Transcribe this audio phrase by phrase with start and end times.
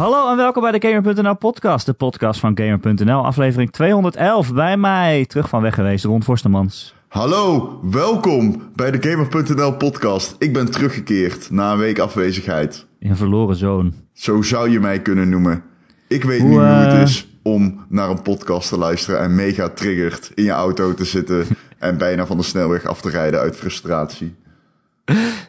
[0.00, 4.54] Hallo en welkom bij de Gamer.nl podcast, de podcast van Gamer.nl, aflevering 211.
[4.54, 6.94] Bij mij, terug van weg geweest, Ron Forstemans.
[7.08, 10.36] Hallo, welkom bij de Gamer.nl podcast.
[10.38, 12.86] Ik ben teruggekeerd na een week afwezigheid.
[13.00, 13.94] Een verloren zoon.
[14.12, 15.62] Zo zou je mij kunnen noemen.
[16.08, 19.68] Ik weet nu hoe het eh, is om naar een podcast te luisteren en mega
[19.68, 21.46] triggerd in je auto te zitten
[21.78, 24.34] en bijna van de snelweg af te rijden uit frustratie.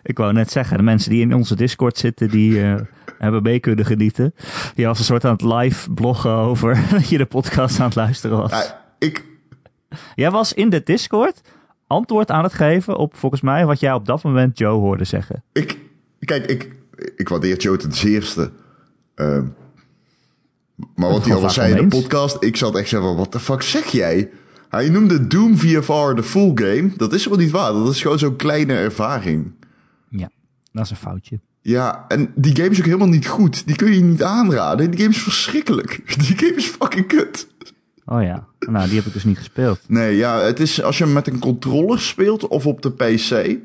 [0.03, 2.75] Ik wou net zeggen, de mensen die in onze Discord zitten, die eh,
[3.23, 4.33] hebben mee kunnen genieten.
[4.75, 7.95] Die was een soort aan het live bloggen over dat je de podcast aan het
[7.95, 8.51] luisteren was.
[8.51, 9.25] Ja, ik,
[10.15, 11.41] Jij was in de Discord
[11.87, 15.43] antwoord aan het geven op volgens mij wat jij op dat moment Joe hoorde zeggen.
[15.51, 15.77] ik,
[16.19, 16.71] kijk, ik,
[17.15, 18.51] ik waardeer Joe ten zeerste.
[19.15, 19.45] Ehm,
[20.95, 23.39] maar wat hij al zei in de podcast, ik zat echt zo van, wat de
[23.39, 24.29] fuck zeg jij?
[24.69, 26.91] Hij noemde Doom VFR de full game.
[26.97, 29.51] Dat is wel niet waar, dat is gewoon zo'n kleine ervaring.
[30.09, 30.29] Ja,
[30.71, 31.39] dat is een foutje.
[31.61, 33.67] Ja, en die game is ook helemaal niet goed.
[33.67, 34.91] Die kun je niet aanraden.
[34.91, 36.01] Die game is verschrikkelijk.
[36.27, 37.47] Die game is fucking kut.
[38.05, 39.79] Oh ja, nou die heb ik dus niet gespeeld.
[39.87, 43.59] Nee, ja, het is als je met een controller speelt of op de PC.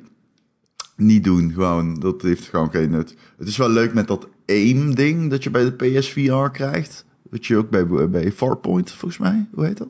[0.97, 1.95] Niet doen, gewoon.
[1.95, 3.17] Dat heeft gewoon geen nut.
[3.39, 7.05] Het is wel leuk met dat aim-ding dat je bij de PSVR krijgt.
[7.31, 9.47] Wat je ook bij, bij Farpoint, volgens mij.
[9.53, 9.89] Hoe heet dat?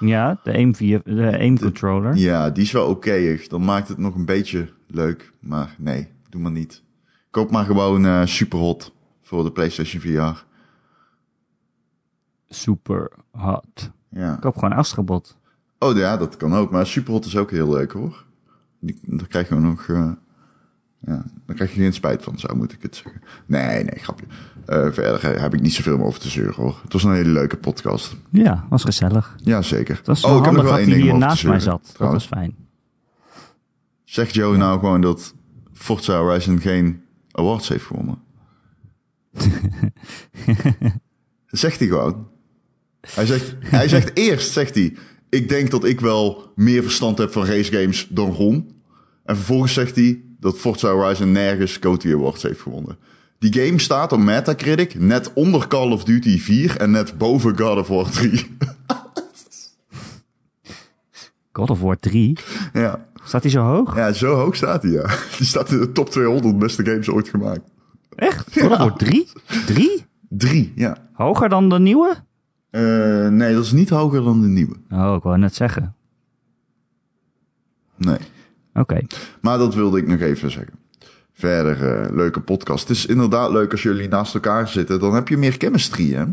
[0.00, 2.16] Ja, de aim, via, de aim controller.
[2.16, 3.38] Ja, die is wel oké.
[3.48, 5.32] Dan maakt het nog een beetje leuk.
[5.40, 6.82] Maar nee, doe maar niet.
[7.32, 10.44] Koop maar gewoon eh Superhot voor de PlayStation VR.
[12.48, 13.90] Super hot.
[14.08, 14.34] Ja.
[14.34, 15.36] Ik koop gewoon Astrobot.
[15.78, 16.70] Oh ja, dat kan ook.
[16.70, 18.24] Maar Superhot is ook heel leuk hoor.
[18.78, 19.88] Die, daar krijg je nog.
[19.88, 20.10] eh,
[21.06, 23.22] ja, daar krijg je geen spijt van, zo moet ik het zeggen.
[23.46, 24.26] Nee, nee, grapje.
[24.66, 26.80] Eh, verder heb ik niet zoveel meer over te zeuren hoor.
[26.82, 28.16] Het was een hele leuke podcast.
[28.30, 29.36] Ja, was gezellig.
[29.36, 29.96] Ja, zeker.
[29.96, 31.94] Het was oh, wel ik heb nog handig wel één ding hier naast mij zat.
[31.98, 32.56] Dat was fijn.
[34.04, 35.34] Zegt Joe nou gewoon dat
[35.72, 38.18] Forza Horizon geen awards heeft gewonnen?
[41.46, 42.28] zegt hij gewoon.
[43.00, 44.96] Hij zegt, hij zegt eerst, zegt hij,
[45.28, 48.80] ik denk dat ik wel meer verstand heb van race games dan Ron.
[49.24, 52.98] En vervolgens zegt hij dat Forza Horizon nergens COTY Awards heeft gewonnen.
[53.38, 57.78] Die game staat op Metacritic net onder Call of Duty 4 en net boven God
[57.78, 58.46] of War 3.
[61.52, 62.36] God of War 3.
[62.72, 63.10] ja.
[63.24, 63.96] Staat hij zo hoog?
[63.96, 65.06] ja, zo hoog staat hij, ja.
[65.38, 67.60] Die staat in de top 200 beste games ooit gemaakt.
[68.14, 68.62] Echt?
[68.62, 69.28] Of War 3?
[69.66, 70.04] 3?
[70.28, 70.96] 3, ja.
[71.12, 72.14] Hoger dan de nieuwe?
[72.70, 74.74] Eh, nee, dat is niet hoger dan de nieuwe.
[74.90, 75.94] Oh, ik wou net zeggen.
[77.96, 78.18] Nee.
[78.74, 79.00] Oké.
[79.40, 80.74] Maar dat wilde ik nog even zeggen.
[81.32, 82.88] Verder, eh, leuke podcast.
[82.88, 85.00] Het is inderdaad leuk als jullie naast elkaar zitten.
[85.00, 86.24] Dan heb je meer chemistry, hè?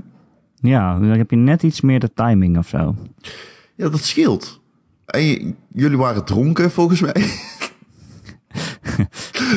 [0.56, 2.96] Ja, dan heb je net iets meer de timing of zo.
[3.76, 4.59] Ja, dat scheelt.
[5.10, 7.14] En jullie waren dronken, volgens mij.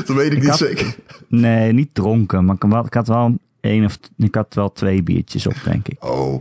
[0.07, 0.97] dat weet ik, niet had- zeker.
[1.29, 5.03] Nee, niet dronken, maar ik had- ik had wel één of ik had wel twee
[5.03, 6.05] biertjes op, denk ik.
[6.05, 6.33] Oh,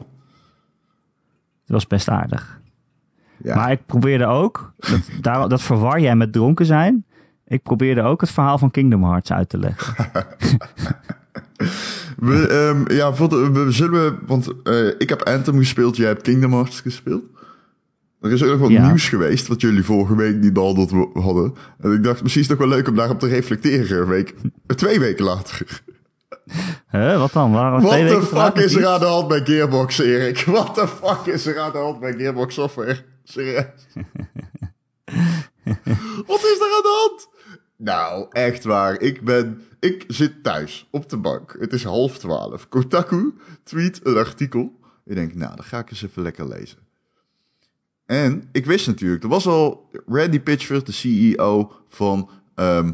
[1.62, 2.60] Het was best aardig.
[3.44, 3.56] ja.
[3.56, 7.06] Maar ik probeerde ook, dat, daar, dat verwar jij met dronken zijn.
[7.48, 9.96] Ik probeerde ook het verhaal van Kingdom Hearts uit te leggen.
[12.18, 14.20] We, ehm, ja, voor de- we zullen.
[14.28, 17.24] Want eh, ik heb Anthem gespeeld, jij hebt Kingdom Hearts gespeeld.
[18.22, 18.86] Er is ook nog wat Ja.
[18.88, 21.54] nieuws geweest, wat jullie vorige week niet behandeld hadden.
[21.80, 24.36] En ik dacht, misschien is het toch wel leuk om daarop te reflecteren, een week,
[24.76, 25.82] twee weken later.
[26.90, 27.52] Huh, wat dan?
[27.52, 30.44] Wat de laat fuck is er aan de hand bij Gearbox, Erik?
[30.46, 32.98] Wat de fuck is er aan de hand bij Gearbox Software?
[33.24, 33.66] Serieus?
[36.28, 37.30] Wat is er aan de hand?
[37.78, 39.00] Nou, echt waar.
[39.00, 39.62] Ik ben...
[39.80, 41.56] Ik zit thuis op de bank.
[41.60, 42.70] Het is half twaalf.
[42.70, 43.34] Kotaku
[43.64, 44.80] tweet een artikel.
[45.06, 46.78] Ik denk, nou, dan ga ik eens even lekker lezen.
[48.12, 52.92] En ik wist natuurlijk, er was al Randy Pitchford, de CEO van, ehm,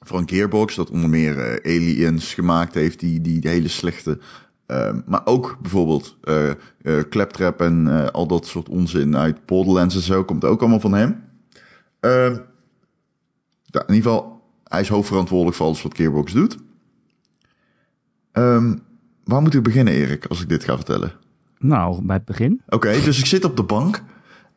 [0.00, 4.18] van Gearbox, dat onder meer eh, Aliens gemaakt heeft, die, die hele slechte.
[4.66, 6.16] ehm, maar ook bijvoorbeeld
[7.08, 11.24] Claptrap en al dat soort onzin uit Borderlands en zo, komt ook allemaal van hem.
[12.00, 16.56] Ehm, in ieder geval, hij is hoofdverantwoordelijk voor alles wat Gearbox doet.
[19.24, 21.25] Waar moet ik beginnen, Erik, als ik dit ga vertellen?
[21.58, 22.60] Nou, bij het begin.
[22.68, 24.02] Oké, dus ik zit op de bank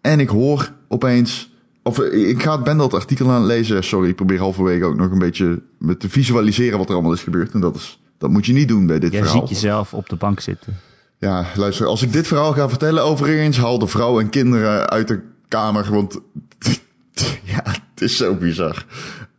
[0.02, 1.52] en ik hoor opeens.
[1.84, 3.84] Of eh, ik ga, ben dat artikel aan het lezen.
[3.84, 5.62] Sorry, ik probeer halverwege ook nog een beetje
[5.98, 7.52] te visualiseren wat er allemaal is gebeurd.
[7.52, 9.40] En dat, is, dat moet je niet doen bij dit Jij verhaal.
[9.40, 10.78] ziet jezelf op de bank zitten.
[11.18, 15.08] Ja, luister, als ik dit verhaal ga vertellen overigens, haal de vrouw en kinderen uit
[15.08, 15.88] de kamer.
[15.92, 16.20] Want
[17.54, 18.86] ja, Het is zo bizar.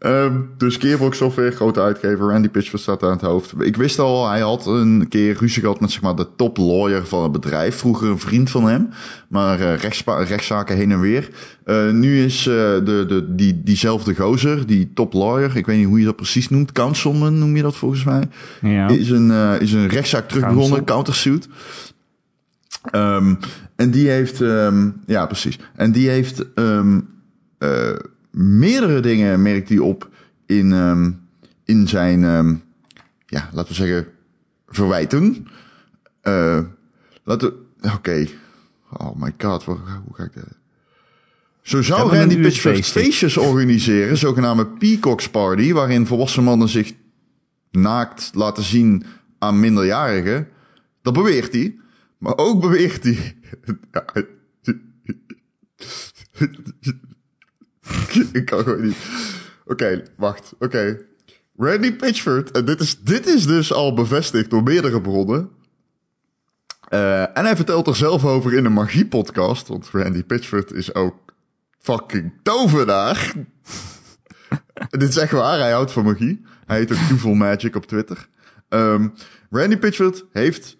[0.00, 3.52] Ehm, dus Gearbox Software, grote uitgever, Randy Pitchford staat aan het hoofd.
[3.58, 7.06] Ik wist al, hij had een keer ruzie gehad met zeg maar, de top lawyer
[7.06, 7.76] van het bedrijf.
[7.76, 8.88] Vroeger een vriend van hem,
[9.29, 9.76] maar uh,
[10.26, 11.29] rechtszaken heen en weer.
[11.64, 15.87] Uh, nu is uh, de, de, die, diezelfde gozer, die top lawyer, ik weet niet
[15.87, 18.29] hoe je dat precies noemt, councilman noem je dat volgens mij,
[18.61, 18.88] Ja.
[18.88, 19.31] is, een,
[19.61, 20.61] is een rechtszaak terug Counsel.
[20.62, 21.49] begonnen, countersuit.
[22.94, 23.38] Um,
[23.76, 27.08] en die heeft, um, ja precies, en die heeft um,
[27.58, 27.69] uh,
[28.31, 30.09] meerdere dingen, merkt hij op,
[30.47, 31.29] in, um,
[31.65, 32.62] in zijn, um,
[33.27, 34.06] ja, laten we zeggen,
[34.67, 35.47] verwijten.
[36.23, 36.61] Uh,
[37.25, 37.94] laten Oké.
[37.94, 38.31] Okay.
[38.91, 40.59] Oh my god, hoe, hoe ga ik dat...
[41.62, 46.93] Zo zou Randy Pitchford feestjes organiseren, zogenaamde Peacocks Party, waarin volwassen mannen zich
[47.71, 49.05] naakt laten zien
[49.38, 50.49] aan minderjarigen.
[51.03, 51.79] Dat beweert hij.
[52.19, 53.37] Maar ook beweert hij.
[58.32, 58.96] ik kan gewoon niet.
[59.64, 60.54] Oké, wacht.
[60.58, 60.98] Oké.
[61.56, 65.50] Randy Pitchford, en dit is, dit is dus al bevestigd door meerdere bronnen.
[66.88, 71.16] Uh, en hij vertelt er zelf over in een magie-podcast, want Randy Pitchford is ook
[71.78, 73.32] fucking tovenaar.
[74.90, 76.44] dit is echt waar, hij houdt van magie.
[76.66, 78.28] Hij heet ook Toeval Magic op Twitter.
[78.69, 79.14] Um,
[79.50, 80.76] Randy Pitchford heeft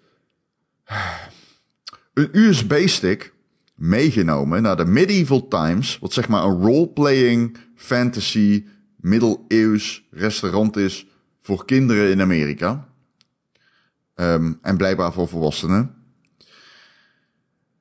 [2.14, 3.32] een USB-stick
[3.81, 8.65] meegenomen naar de Medieval Times, wat zeg maar een role-playing fantasy
[8.97, 11.06] middeleeuws restaurant is
[11.43, 12.88] voor kinderen in Amerika.
[14.15, 15.94] Um, en blijkbaar voor volwassenen.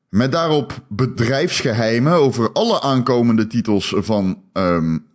[0.10, 5.06] Met daarop bedrijfsgeheimen over alle aankomende titels van um,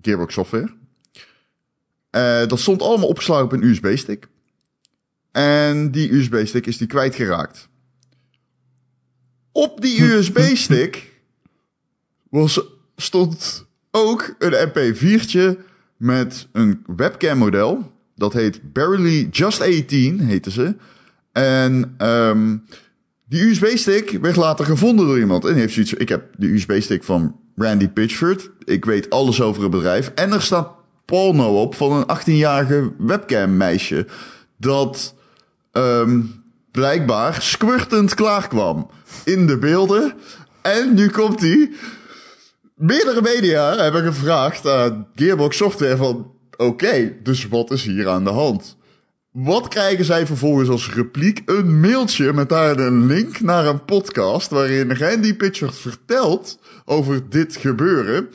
[0.00, 0.74] Gearbox Software.
[2.10, 4.28] Uh, dat stond allemaal opgeslagen op een USB-stick.
[5.32, 7.69] En die USB-stick is die kwijtgeraakt.
[9.52, 11.12] Op die USB-stick
[12.30, 12.60] was,
[12.96, 15.58] stond ook een MP4'tje
[15.96, 17.92] met een webcam model.
[18.14, 20.74] Dat heet Barely Just 18, heette ze.
[21.32, 22.64] En um,
[23.28, 25.44] die USB-stick werd later gevonden door iemand.
[25.44, 28.50] En heeft zoiets, ik heb de USB-stick van Randy Pitchford.
[28.64, 30.12] Ik weet alles over het bedrijf.
[30.14, 30.68] En er staat
[31.04, 34.06] porno op van een 18-jarige webcam meisje.
[34.56, 35.14] Dat
[35.72, 36.39] um,
[36.72, 38.90] blijkbaar squirtend klaarkwam
[39.24, 40.14] in de beelden.
[40.62, 41.70] En nu komt hij.
[42.74, 46.32] Meerdere media hebben gevraagd aan Gearbox Software van...
[46.56, 48.76] Oké, dus wat is hier aan de hand?
[49.32, 51.42] Wat krijgen zij vervolgens als repliek?
[51.44, 54.50] Een mailtje met daar een link naar een podcast...
[54.50, 58.28] waarin Randy Pitchford vertelt over dit gebeuren...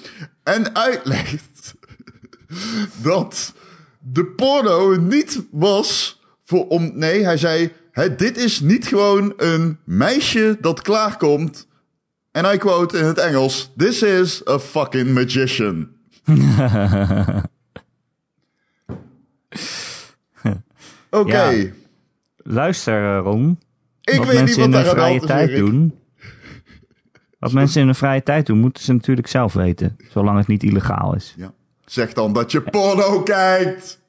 [0.44, 1.76] en uitlegt
[3.04, 3.54] dat
[4.00, 6.92] de porno niet was voor om...
[6.94, 7.72] Nee, hij zei...
[7.96, 11.68] Hè, dit is niet gewoon een meisje dat klaarkomt...
[12.32, 15.88] En I quote in het Engels: This is a fucking magician.
[20.44, 20.62] Oké.
[21.10, 21.58] Okay.
[21.60, 21.72] Ja.
[22.38, 23.60] Luister, Ron.
[24.02, 26.00] Ik wat weet mensen niet wat in hun vrije is, tijd doen.
[27.40, 29.98] Wat mensen in hun vrije tijd doen, moeten ze natuurlijk zelf weten.
[30.10, 31.34] Zolang het niet illegaal is.
[31.38, 31.54] Ja.
[31.86, 34.00] Zeg dan dat je porno kijkt.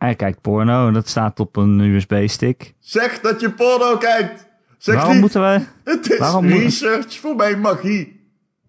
[0.00, 2.74] Hij kijkt porno en dat staat op een USB-stick.
[2.78, 4.46] Zeg dat je porno kijkt.
[4.78, 8.20] Zeg Waarom niet, moeten wij, het is waarom moet- research voor mijn magie.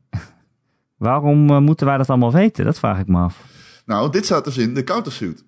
[0.98, 2.66] waarom eh, moeten wij dat allemaal weten?
[2.66, 3.44] Dat vraag ik me af.
[3.86, 5.44] Nou, dit staat dus in de countersuit.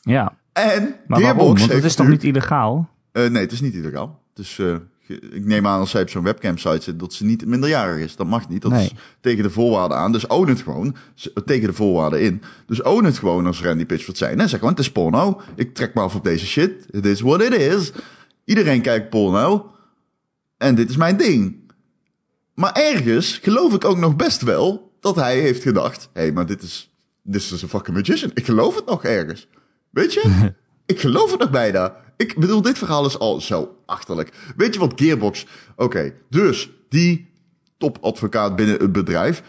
[0.00, 1.58] Ja, En maar Gearbox waarom?
[1.58, 2.88] Want het is toch niet illegaal?
[3.12, 4.22] Eh, nee, het is niet illegaal.
[4.34, 8.04] Dus ge- ik neem aan als zij op zo'n webcam-site zit dat ze niet minderjarig
[8.04, 8.16] is.
[8.16, 8.62] Dat mag niet.
[8.62, 8.84] Dat Nee.
[8.84, 10.12] is tegen de voorwaarden aan.
[10.12, 10.96] Dus own het gewoon.
[11.44, 12.42] Tegen de voorwaarden in.
[12.66, 14.40] Dus own het gewoon als Randy Pitchford zijn.
[14.40, 15.40] En zeg gewoon, het is porno.
[15.56, 16.86] Ik trek me af op deze shit.
[16.90, 17.92] It is what it is.
[18.44, 19.70] Iedereen kijkt porno.
[20.58, 21.72] En dit is mijn ding.
[22.54, 26.08] Maar ergens geloof ik ook nog best wel dat hij heeft gedacht...
[26.12, 26.90] Hé, hey, maar dit is,
[27.22, 28.30] dit is een fucking magician.
[28.34, 29.48] Ik geloof het nog ergens.
[29.90, 30.52] Weet je?
[30.86, 31.96] ik geloof het nog bijna.
[32.16, 34.32] Ik bedoel, dit verhaal is al zo achterlijk.
[34.56, 35.46] Weet je wat Gearbox...
[35.76, 37.30] Oké, dus die
[37.78, 39.42] topadvocaat binnen het bedrijf...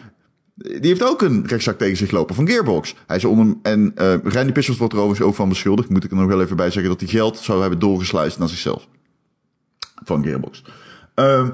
[0.54, 2.94] Die heeft ook een rechtszaak tegen zich lopen van Gearbox.
[3.06, 5.88] Hij is onder, en uh, Randy Pitchford wordt er overigens ook van beschuldigd.
[5.88, 8.48] Moet ik er nog wel even bij zeggen dat hij geld zou hebben doorgesluist naar
[8.48, 8.88] zichzelf.
[10.04, 10.62] Van Gearbox.
[11.14, 11.50] Um,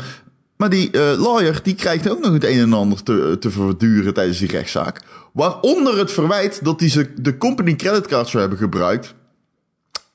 [0.57, 4.15] maar die uh, lawyer die krijgt ook nog het een en ander te, te verduren
[4.15, 5.03] tijdens die rechtszaak.
[5.33, 9.15] Waaronder het verwijt dat hij ze de company creditcard zou hebben gebruikt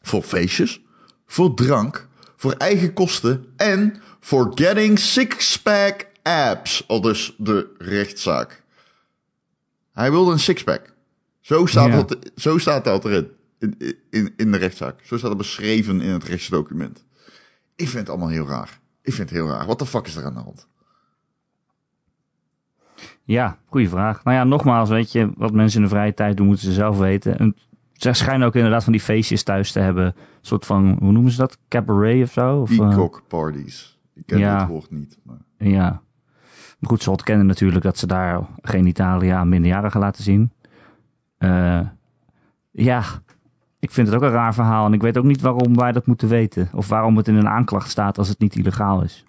[0.01, 0.81] voor feestjes,
[1.27, 6.87] voor drank, voor eigen kosten en voor getting six-pack abs.
[6.87, 8.63] Al dus de rechtszaak.
[9.93, 10.93] Hij wilde een sixpack.
[11.41, 11.95] Zo staat, Ja.
[12.03, 13.27] dat, zo staat dat erin.
[13.59, 13.75] In,
[14.09, 14.99] in, in de rechtszaak.
[15.03, 17.05] Zo staat het beschreven in het rechtsdocument.
[17.75, 18.79] Ik vind het allemaal heel raar.
[19.01, 19.65] Ik vind het heel raar.
[19.65, 20.67] Wat de fuck is er aan de hand?
[23.23, 24.23] Ja, goede vraag.
[24.23, 26.97] Nou ja, nogmaals, weet je, wat mensen in de vrije tijd doen, moeten ze zelf
[26.97, 27.39] weten.
[27.39, 27.55] En
[27.97, 30.05] ze schijnen ook inderdaad van die feestjes thuis te hebben.
[30.05, 31.57] Een soort van, hoe noemen ze dat?
[31.67, 32.61] Cabaret of zo?
[32.61, 33.99] Of, uh, Peacock parties.
[34.15, 34.59] Ik ken ja.
[34.59, 35.17] het woord niet.
[35.23, 35.37] Maar...
[35.57, 36.01] Ja.
[36.79, 40.51] Maar goed, ze ontkennen natuurlijk dat ze daar geen Italië aan minderjarigen laten zien.
[41.39, 41.79] Uh,
[42.71, 43.03] ja,
[43.79, 44.85] ik vind het ook een raar verhaal.
[44.85, 46.69] En ik weet ook niet waarom wij dat moeten weten.
[46.73, 49.25] Of waarom het in een aanklacht staat als het niet illegaal is.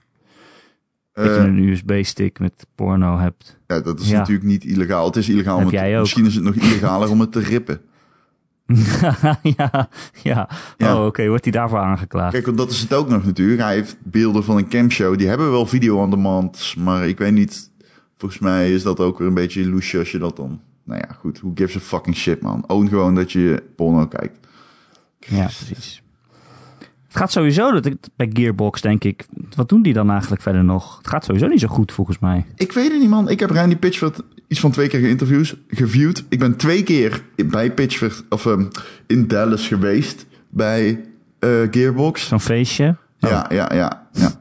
[1.12, 3.58] Dat je Eh, een USB-stick met porno hebt.
[3.66, 4.18] ja, dat is Ja.
[4.18, 5.06] natuurlijk niet illegaal.
[5.06, 5.98] Het is illegaal om het.
[5.98, 7.80] Misschien is het nog illegaler om het te rippen.
[9.56, 9.88] ja,
[10.22, 10.48] ja.
[10.76, 10.96] Ja.
[10.96, 11.28] Oh, oké.
[11.28, 12.32] Wordt hij daarvoor aangeklaagd?
[12.32, 13.60] Kijk, want dat is het ook nog natuurlijk.
[13.60, 15.18] Hij heeft beelden van een campshow.
[15.18, 16.74] Die hebben wel video on demand.
[16.78, 17.70] Maar ik weet niet.
[18.16, 20.60] Volgens mij is dat ook weer een beetje loesje als je dat dan.
[20.84, 21.40] Nou ja, goed.
[21.40, 22.64] Who gives a fucking shit, man?
[22.66, 24.38] Own gewoon dat je porno kijkt.
[25.18, 26.02] Ja, precies.
[27.06, 30.64] Het gaat sowieso, dat ik, bij Gearbox denk ik, wat doen die dan eigenlijk verder
[30.64, 30.96] nog?
[30.96, 32.46] Het gaat sowieso niet zo goed volgens mij.
[32.54, 33.28] Ik weet het niet, man.
[33.28, 36.24] Ik heb Randy Pitchford iets van twee keer geïnterviewd, geviewd.
[36.28, 38.64] Ik ben twee keer bij Pitchford, of ehm,
[39.06, 41.04] in Dallas geweest bij
[41.38, 42.26] eh, Gearbox.
[42.26, 42.96] Zo'n feestje.
[43.20, 43.30] Oh.
[43.30, 44.32] Ja, ja, ja, ja.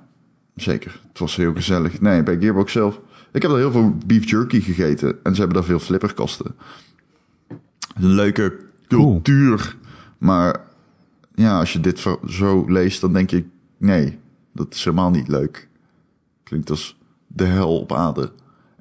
[0.56, 1.00] Zeker.
[1.08, 2.02] Het was heel gezellig.
[2.02, 3.00] Nee, bij Gearbox zelf.
[3.32, 5.20] Ik heb daar heel veel beef jerky gegeten.
[5.24, 6.56] En ze hebben daar veel flipperkasten.
[7.96, 9.76] Een leuke cultuur.
[10.18, 10.60] Maar
[11.36, 13.46] ja, als je dit zo leest, dan denk je...
[13.78, 14.20] Nee,
[14.54, 15.68] dat is helemaal niet leuk.
[16.44, 16.98] Klinkt als
[17.28, 18.32] de hel op aarde.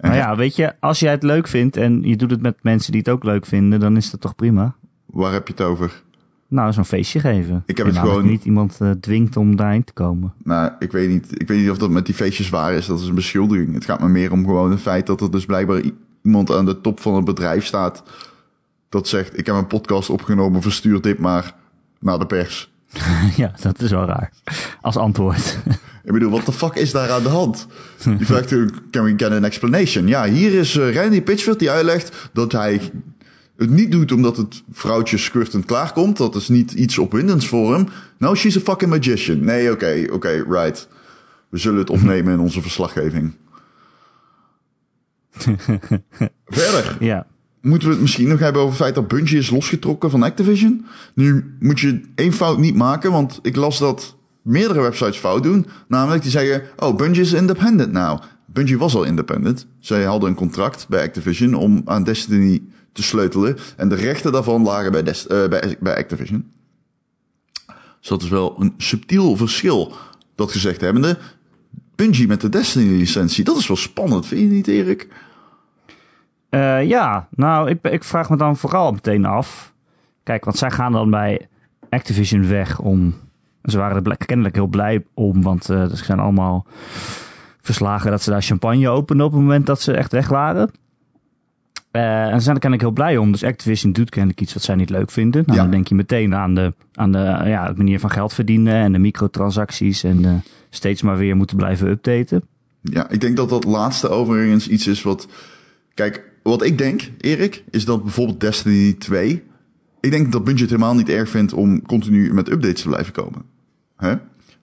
[0.01, 2.93] Nou ja, weet je, als jij het leuk vindt en je doet het met mensen
[2.93, 4.75] die het ook leuk vinden, dan is dat toch prima?
[5.07, 6.03] waar heb je het over?
[6.49, 7.63] Nou, zo'n feestje geven.
[7.67, 10.33] Ik heb En het gewoon- dat niet iemand eh, dwingt om daarheen te komen.
[10.45, 12.87] Nou, ik weet, niet, ik weet niet of dat met die feestjes waar is.
[12.87, 13.75] Dat is een beschuldiging.
[13.75, 15.81] Het gaat me meer om gewoon het feit dat er dus blijkbaar
[16.23, 18.03] iemand aan de top van het bedrijf staat.
[18.89, 21.55] Dat zegt, ik heb een podcast opgenomen, verstuur dit maar
[22.01, 22.73] naar de pers.
[23.37, 24.33] ja, dat is wel raar.
[24.81, 25.59] Als antwoord.
[26.07, 27.67] Ik bedoel, wat de fuck is daar aan de hand?
[28.19, 30.07] Je vraagt, eh, can we get an explanation?
[30.07, 32.81] Ja, hier is eh, Randy Pitchford die uitlegt dat hij
[33.57, 36.17] het niet doet omdat het vrouwtje squirtend klaarkomt.
[36.17, 37.89] Dat is niet iets opwindends voor hem.
[38.19, 39.45] No, she's a fucking magician.
[39.45, 40.89] Nee, oké, oké, right.
[41.49, 43.35] We zullen het opnemen in onze verslaggeving.
[46.47, 47.27] Verder ja.
[47.61, 50.87] moeten we het misschien nog hebben over het feit dat Bungie is losgetrokken van Activision.
[51.15, 54.16] Nu moet je één fout niet maken, want ik las dat
[54.47, 55.67] meerdere websites fout doen.
[55.89, 58.21] Namelijk die zeggen, oh, Bungie is independent now.
[58.47, 59.67] Bungie was al independent.
[59.79, 62.63] Zij hadden een contract bij Activision om aan Destiny
[62.93, 63.57] te sleutelen.
[63.77, 66.53] En de rechten daarvan lagen bij, eh, bij, bij Activision.
[68.01, 69.93] Dus dat is wel een subtiel verschil.
[70.35, 71.19] Dat gezegd hebbende,
[71.95, 75.09] Bungie met de Destiny-licentie, dat is wel spannend, vind je niet, Erik?
[76.49, 79.75] Eh, ja, nou, ik, ik vraag me dan vooral meteen af.
[80.23, 81.49] Kijk, want zij gaan dan bij
[81.91, 83.15] Activision weg om.
[83.67, 86.67] Ze waren er kennelijk heel blij om, want eh ze zijn allemaal
[87.61, 90.71] verslagen dat ze daar champagne openden op het moment dat ze echt weg waren.
[91.91, 93.33] Eh, en ze zijn er kennelijk heel blij om.
[93.33, 95.43] Dus Activision doet kennelijk iets wat zij niet leuk vinden.
[95.47, 95.63] Nou, Ja.
[95.63, 98.93] dan denk je meteen aan de, aan de ja, de manier van geld verdienen en
[98.93, 100.33] de microtransacties en eh,
[100.71, 102.43] steeds maar weer moeten blijven updaten.
[102.83, 105.29] Ja, ik denk dat dat laatste overigens iets is wat...
[105.95, 109.43] Kijk, wat ik denk, Erik, is dat bijvoorbeeld Destiny 2...
[110.01, 113.13] Ik denk dat Bungie het helemaal niet erg vindt om continu met updates te blijven
[113.13, 113.43] komen.
[113.97, 114.15] Hè?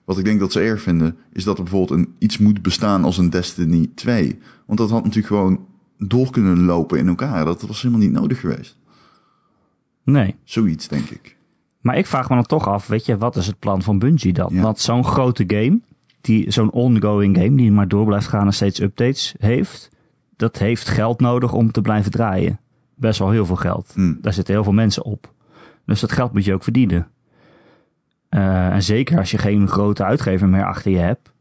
[0.04, 3.04] Wat ik denk dat ze erg vinden, is dat er bijvoorbeeld een, iets moet bestaan
[3.04, 4.38] als een Destiny 2.
[4.66, 5.66] Want dat had natuurlijk gewoon
[5.98, 7.44] door kunnen lopen in elkaar.
[7.44, 8.78] Dat was helemaal niet nodig geweest.
[10.04, 10.34] Nee.
[10.44, 11.36] Zoiets, denk ik.
[11.80, 14.32] Maar ik vraag me dan toch af, weet je, wat is het plan van Bungie
[14.32, 14.48] dan?
[14.52, 14.62] Ja.
[14.62, 15.80] Want zo'n grote game,
[16.20, 19.90] die, zo'n ongoing game, die maar door blijft gaan en steeds updates heeft,
[20.36, 22.60] dat heeft geld nodig om te blijven draaien.
[22.94, 23.92] Best wel heel veel geld.
[23.94, 24.18] Hmm.
[24.20, 25.32] Daar zitten heel veel mensen op.
[25.86, 27.08] Dus dat geld moet je ook verdienen.
[28.34, 31.32] Eh, en zeker als je geen grote uitgever meer achter je hebt,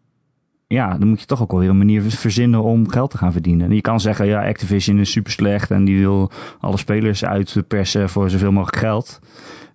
[0.68, 3.32] ja, dan moet je toch ook wel weer een manier verzinnen om geld te gaan
[3.32, 3.68] verdienen.
[3.70, 8.10] En je kan zeggen, ja, Activision is super slecht en die wil alle spelers uitpersen
[8.10, 9.20] voor zoveel mogelijk geld.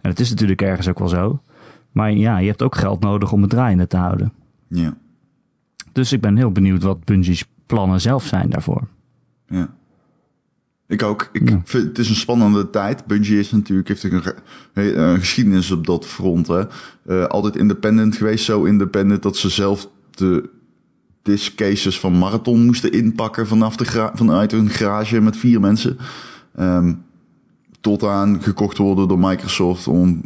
[0.01, 1.41] En het is natuurlijk ergens ook wel zo.
[1.93, 4.33] Maar ja, je hebt ook geld nodig om het draaiende te houden.
[4.69, 4.97] Ja,
[5.93, 8.87] Dus ik ben heel benieuwd wat Bungie's plannen zelf zijn daarvoor.
[9.49, 9.77] ja.
[10.89, 11.29] Ik ook.
[11.33, 11.61] Ik Ja.
[11.65, 13.07] vind, het is een spannende tijd.
[13.07, 14.23] Bungie is natuurlijk, heeft een,
[14.75, 16.47] een geschiedenis op dat front.
[16.47, 16.63] Hè.
[17.07, 18.45] Eh, altijd independent geweest.
[18.45, 20.49] Zo independent dat ze zelf de
[21.23, 25.97] disk cases van Marathon moesten inpakken vanaf de vanuit een garage met vier mensen.
[26.57, 26.95] Ehm,
[27.81, 30.23] tot aan gekocht worden door Microsoft om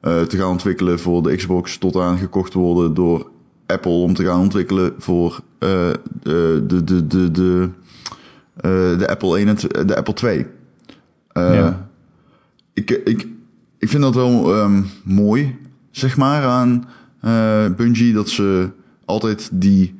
[0.00, 1.78] eh, te gaan ontwikkelen voor de Xbox.
[1.78, 3.30] Tot aan gekocht worden door
[3.66, 5.90] Apple om te gaan ontwikkelen voor eh,
[6.22, 7.68] de, de, de, de, de,
[8.98, 10.46] de Apple 1 en tw- de Apple 2.
[11.28, 11.88] Eh, Ja.
[12.72, 13.26] ik, ik,
[13.78, 15.56] ik vind dat wel ehm, mooi,
[15.90, 16.84] zeg maar, aan
[17.20, 18.12] eh Bungie.
[18.12, 18.68] Dat ze
[19.04, 19.94] altijd die...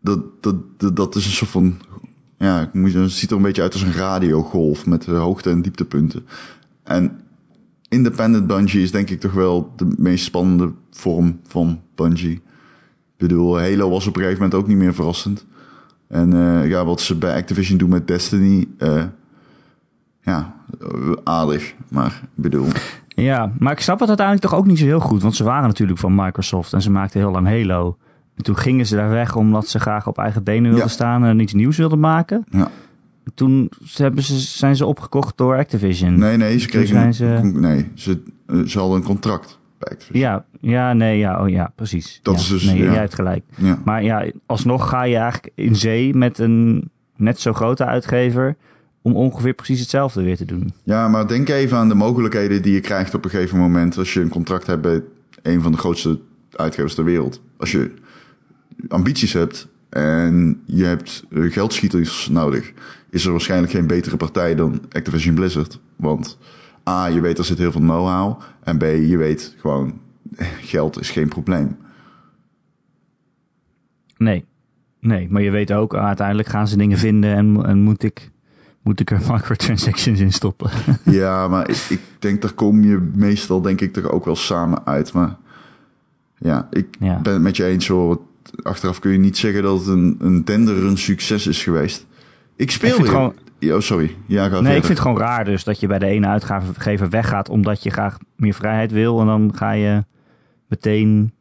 [0.00, 1.76] Dat, dat, dat, dat is een soort van
[2.38, 5.50] ja, ik moet- het ziet er een beetje uit als een radiogolf met eh, hoogte-
[5.50, 6.26] en dieptepunten.
[6.82, 7.20] En
[7.88, 12.34] independent Bungie is denk ik toch wel de meest spannende vorm van Bungie.
[13.16, 15.46] Ik bedoel, Halo was op een gegeven moment ook niet meer verrassend.
[16.12, 19.02] En eh, ja, wat ze bij Activision doen met Destiny, eh,
[20.22, 20.54] ja,
[21.24, 21.74] aardig.
[21.90, 22.66] Maar ik bedoel,
[23.08, 25.22] Ja, maar ik snap het uiteindelijk toch ook niet zo heel goed.
[25.22, 27.96] Want ze waren natuurlijk van Microsoft en ze maakten heel lang Halo.
[28.36, 30.88] En toen gingen ze daar weg omdat ze graag op eigen benen wilden Ja.
[30.92, 32.44] staan en iets nieuws wilden maken.
[32.50, 32.68] ja.
[33.34, 36.18] Toen hebben ze, zijn ze opgekocht door Activision.
[36.18, 39.96] Nee, nee, ze kregen een, ze- nee, ze, eh, ze hadden een contract bij.
[40.20, 42.20] Ja, ja, nee, ja, oh ja, precies.
[42.22, 42.84] Dat Ja, is dus- Nee, ja.
[42.84, 43.44] jij hebt gelijk.
[43.56, 43.78] Ja.
[43.84, 48.56] Maar ja, alsnog ga je eigenlijk in zee met een net zo grote uitgever
[49.02, 50.72] om ongeveer precies hetzelfde weer te doen.
[50.84, 54.14] Ja, maar denk even aan de mogelijkheden die je krijgt op een gegeven moment als
[54.14, 55.02] je een contract hebt bij
[55.42, 56.20] een van de grootste
[56.52, 57.42] uitgevers ter wereld.
[57.56, 57.90] Als je
[58.88, 62.72] ambities hebt en je hebt eh, geldschieters nodig,
[63.10, 65.78] is er waarschijnlijk geen betere partij dan Activision Blizzard.
[65.96, 66.38] Want
[66.88, 68.40] A, je weet er zit heel veel know-how.
[68.62, 70.00] En B, je weet gewoon,
[70.72, 71.76] geld is geen probleem.
[74.16, 74.44] Nee,
[75.00, 78.30] nee, maar je weet ook, ah, uiteindelijk gaan ze dingen vinden en, en moet, ik,
[78.82, 80.70] moet ik er microtransactions in stoppen.
[81.04, 84.86] Ja, maar ik, ik denk, daar kom je meestal denk ik toch ook wel samen
[84.86, 85.12] uit.
[85.12, 85.36] Maar
[86.38, 87.20] ja, ik Ja.
[87.20, 88.20] ben het met je eens hoor.
[88.62, 92.06] Achteraf kun je niet zeggen dat het een, een succes is geweest.
[92.56, 93.06] Ik speel Ik weer...
[93.10, 94.16] gewoon- Ja, oh, sorry.
[94.26, 94.76] Ja, ga nee, verder.
[94.76, 97.90] ik vind het gewoon raar dus dat je bij de ene uitgever weggaat omdat je
[97.90, 99.20] graag meer vrijheid wil.
[99.20, 100.04] En dan ga je
[100.68, 101.32] meteen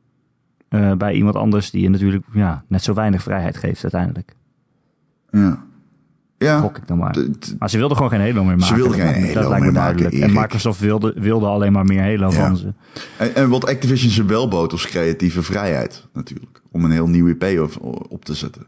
[0.70, 4.36] eh, bij iemand anders die je natuurlijk ja, net zo weinig vrijheid geeft uiteindelijk.
[5.32, 5.64] Ja.
[6.38, 6.60] Ja.
[6.60, 7.16] Gok ik dan maar.
[7.60, 8.76] Maar ze wilden gewoon geen Halo meer maken.
[8.76, 10.12] wilden Dat geen Halo meer maken.
[10.12, 10.34] En.
[10.34, 12.48] Microsoft wilde, wilde alleen maar meer Halo Ja.
[12.48, 12.74] van ze.
[13.18, 16.62] En, en wat Activision ze wel bood was creatieve vrijheid natuurlijk.
[16.72, 17.78] Om een heel nieuw IP op,
[18.12, 18.66] op te zetten.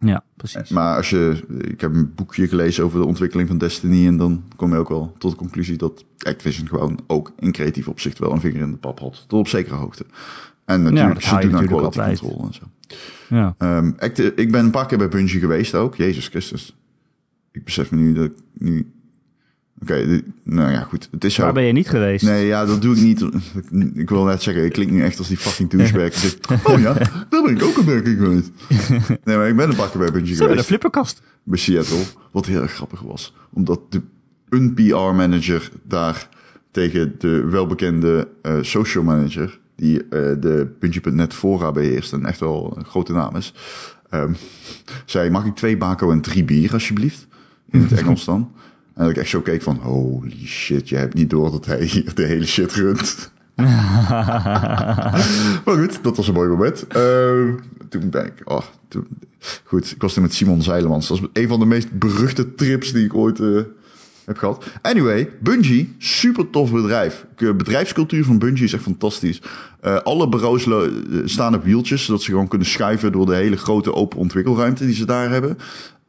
[0.00, 0.68] Ja, precies.
[0.68, 4.44] Maar als je, ik heb een boekje gelezen over de ontwikkeling van Destiny en dan
[4.56, 8.32] kom je ook wel tot de conclusie dat Activision gewoon ook in creatief opzicht wel
[8.32, 9.24] een vinger in de pap had.
[9.28, 10.04] Tot op zekere hoogte.
[10.64, 12.18] En natuurlijk, dat ze doen aan quality altijd.
[12.20, 12.64] control en zo.
[13.28, 13.54] Ja.
[13.98, 15.96] Acti- ik ben een paar keer bij Bungie geweest ook.
[15.96, 16.76] Jezus Christus.
[17.52, 18.92] Ik besef me nu dat ik nu...
[19.82, 21.08] Oké, nou ja, goed.
[21.10, 21.36] Het is.
[21.36, 22.24] Waar ben je niet geweest?
[22.24, 23.24] Nee, ja, dat doe ik niet.
[23.94, 26.12] Ik wil net zeggen, ik klink nu echt als die fucking douchebag.
[26.12, 26.92] Dus, oh ja,
[27.28, 28.50] daar ben ik ook een werking geweest.
[29.24, 30.66] Nee, maar ik ben een paar keer bij Bungie hebben een geweest.
[30.66, 31.22] flipperkast.
[31.42, 32.02] Bij Seattle.
[32.30, 33.34] Wat heel erg grappig was.
[33.52, 34.02] Omdat de,
[34.48, 36.28] een PR-manager daar
[36.70, 39.58] tegen de welbekende eh, social manager...
[39.76, 40.08] die eh,
[40.40, 43.54] de Bungie.net fora beheerst en echt wel een grote naam is...
[44.10, 44.32] ehm,
[45.04, 47.26] zei, mag ik twee bako en drie bier alsjeblieft?
[47.70, 48.52] In het Engels dan.
[48.94, 51.84] En dat ik echt zo keek van, holy shit, je hebt niet door dat hij
[51.84, 53.32] hier de hele shit runt.
[55.64, 56.86] maar goed, dat was een mooi moment.
[56.86, 57.54] Ehm,
[57.88, 59.06] toen ben ik, oh, toen,
[59.64, 61.08] goed, ik was toen met Simon Zeilemans.
[61.08, 63.60] Dat is een van de meest beruchte trips die ik ooit eh,
[64.24, 64.64] heb gehad.
[64.82, 67.26] Anyway, Bungie, super tof bedrijf.
[67.36, 69.42] De bedrijfscultuur van Bungie is echt fantastisch.
[69.80, 70.82] Eh, alle bureaus eh,
[71.24, 74.94] staan op wieltjes, zodat ze gewoon kunnen schuiven door de hele grote open ontwikkelruimte die
[74.94, 75.58] ze daar hebben.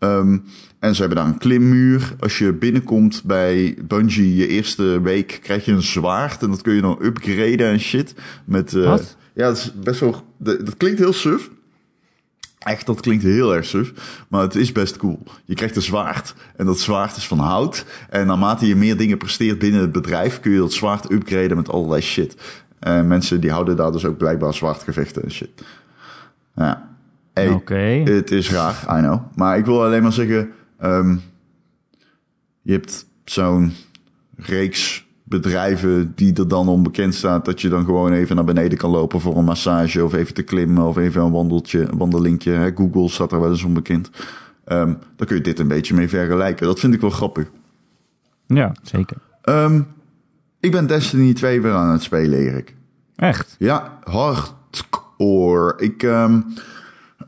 [0.01, 0.37] Ehm,
[0.79, 2.15] en ze hebben daar een klimmuur.
[2.19, 6.43] Als je binnenkomt bij Bungie je eerste week, krijg je een zwaard.
[6.43, 8.15] En dat kun je dan upgraden en shit.
[8.45, 9.17] Met, eh, Wat?
[9.33, 10.25] Ja, dat is best wel...
[10.37, 11.49] Dat, dat klinkt heel suf.
[12.57, 13.93] Echt, dat klinkt heel erg suf.
[14.27, 15.23] Maar het is best cool.
[15.45, 16.33] Je krijgt een zwaard.
[16.55, 17.85] En dat zwaard is van hout.
[18.09, 20.39] En naarmate je meer dingen presteert binnen het bedrijf...
[20.39, 22.35] kun je dat zwaard upgraden met allerlei shit.
[22.79, 25.49] En mensen die houden daar dus ook blijkbaar zwaardgevechten en shit.
[26.55, 26.90] Ja.
[27.34, 27.76] Hey, Oké.
[28.06, 29.20] het is raar, I know.
[29.36, 30.52] Maar ik wil alleen maar zeggen...
[30.80, 31.15] ehm,
[32.62, 33.74] je hebt zo'n
[34.36, 37.46] reeks bedrijven die er dan onbekend staat...
[37.46, 40.04] dat je dan gewoon even naar beneden kan lopen voor een massage...
[40.04, 42.52] of even te klimmen of even een wandeltje, een wandelingetje.
[42.52, 42.72] Hè?
[42.76, 44.10] Google staat er wel eens onbekend.
[44.65, 46.65] Ehm daar kun je dit een beetje mee vergelijken.
[46.65, 47.52] Dat vind ik wel grappig.
[48.48, 49.17] Ja, zeker.
[49.41, 49.82] Ehm,
[50.60, 52.76] ik ben Destiny 2 weer aan het spelen, Erik.
[53.15, 53.56] Echt?
[53.60, 55.74] Ja, hardcore.
[55.78, 56.41] Ik, ehm,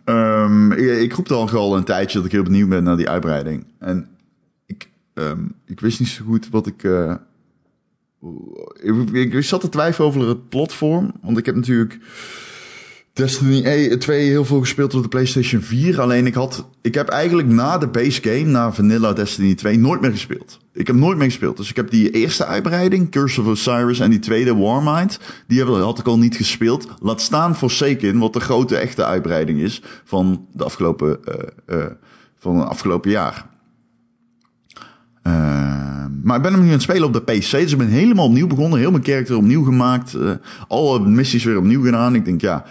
[0.04, 3.10] ehm, ik, ik roep al al een tijdje dat ik heel benieuwd ben naar die
[3.10, 3.66] uitbreiding.
[3.80, 4.08] En
[4.66, 7.16] ik, ehm, ik wist niet zo goed wat ik, eh,
[8.82, 11.13] ik, ik, ik zat te twijfelen over het platform.
[11.22, 12.00] Want ik heb natuurlijk
[13.13, 16.02] Destiny 1, 2 heel veel gespeeld op de PlayStation 4.
[16.02, 20.02] Alleen ik had, ik heb eigenlijk na de base game, na Vanilla Destiny 2, nooit
[20.02, 20.60] meer gespeeld.
[20.71, 21.58] Ik heb nooit meer gespeeld.
[21.58, 25.99] Dus ik heb die eerste uitbreiding, Curse of Osiris, en die tweede Warmind, die had
[25.99, 26.88] ik al niet gespeeld.
[26.99, 31.91] Laat staan Forsaken, wat de grote echte uitbreiding is van de afgelopen, eh, eh,
[32.38, 33.45] van het afgelopen jaar.
[35.28, 35.34] Uh,
[36.23, 37.52] maar ik ben hem nu aan het spelen op de PC.
[37.52, 38.80] Dus ik ben helemaal opnieuw begonnen.
[38.80, 40.15] Heel mijn karakter opnieuw gemaakt.
[40.15, 40.32] Uh,
[40.67, 42.15] alle missies weer opnieuw gedaan.
[42.15, 42.65] Ik denk, ja,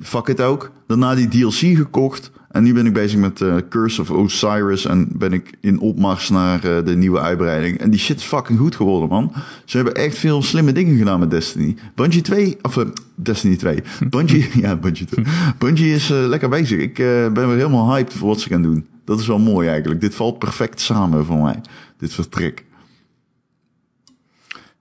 [0.00, 0.72] fuck het ook.
[0.86, 2.30] Daarna die DLC gekocht.
[2.54, 6.28] En nu ben ik bezig met eh, Curse of Osiris en ben ik in opmars
[6.28, 7.78] naar eh, de nieuwe uitbreiding.
[7.78, 9.32] En die shit is fucking goed geworden, man.
[9.64, 11.76] Ze hebben echt veel slimme dingen gedaan met Destiny.
[11.94, 13.82] Bungie 2, of eh, Destiny 2.
[14.10, 15.24] Bungie, ja, Bungie 2.
[15.58, 16.80] Bungie is lekker bezig.
[16.80, 18.86] Ik ben weer helemaal hyped voor wat ze gaan doen.
[19.04, 20.00] Dat is wel mooi eigenlijk.
[20.00, 21.60] Dit valt perfect samen voor mij.
[21.98, 22.64] Dit vertrek.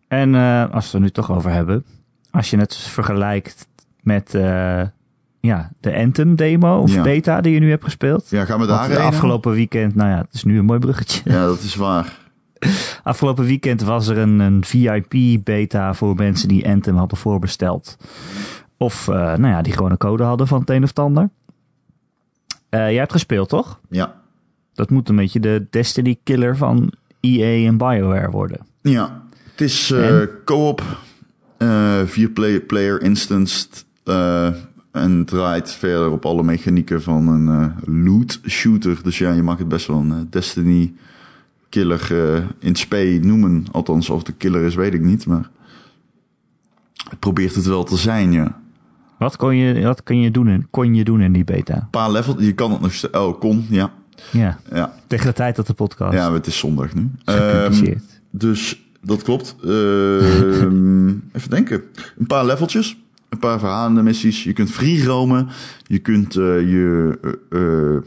[0.07, 0.35] En
[0.71, 1.85] als we het er nu toch over hebben.
[2.31, 3.67] Als je het vergelijkt
[4.03, 4.81] met eh,
[5.39, 7.01] ja, de Anthem demo of Ja.
[7.01, 8.29] beta die je nu hebt gespeeld.
[8.29, 11.21] Ja, gaan we daar afgelopen weekend, nou ja, het is nu een mooi bruggetje.
[11.25, 12.17] Ja, dat is waar.
[13.03, 17.97] Afgelopen weekend was er een, een VIP-beta voor mensen die Anthem hadden voorbesteld.
[18.77, 21.29] Of eh, nou ja, die gewoon een code hadden van het een of het ander.
[22.69, 23.79] Eh, jij hebt gespeeld, toch?
[23.89, 24.21] Ja.
[24.73, 28.59] Dat moet een beetje de Destiny-killer van EA en BioWare worden.
[28.81, 30.29] Ja, het is En?
[30.45, 30.81] co-op,
[31.57, 34.53] eh, vier play- player instanced eh,
[34.91, 38.99] en draait verder op alle mechanieken van een eh, loot shooter.
[39.03, 40.93] Dus ja, je mag het best wel een eh, Destiny
[41.69, 42.11] killer
[42.59, 43.65] in spe noemen.
[43.71, 45.49] Althans, of de killer is, weet ik niet, maar
[47.09, 48.61] het probeert het wel te zijn, ja.
[49.17, 51.75] Wat kon je, wat kon je, doen, in, kon je doen in die beta?
[51.75, 53.91] Een paar levels, je kan het nog steeds, oh, kon, ja.
[54.31, 57.09] Ja, Ja, tegen de tijd dat de podcast ja het is zondag nu.
[57.25, 58.21] gepubliceerd.
[58.29, 59.55] Dus dat klopt.
[59.63, 61.83] Ehm, even denken.
[62.17, 63.02] Een paar leveltjes.
[63.33, 64.43] Een paar verhalende missies.
[64.43, 65.49] Je kunt free roamen.
[65.83, 67.17] Je kunt eh, je...
[67.21, 68.01] eh, eh,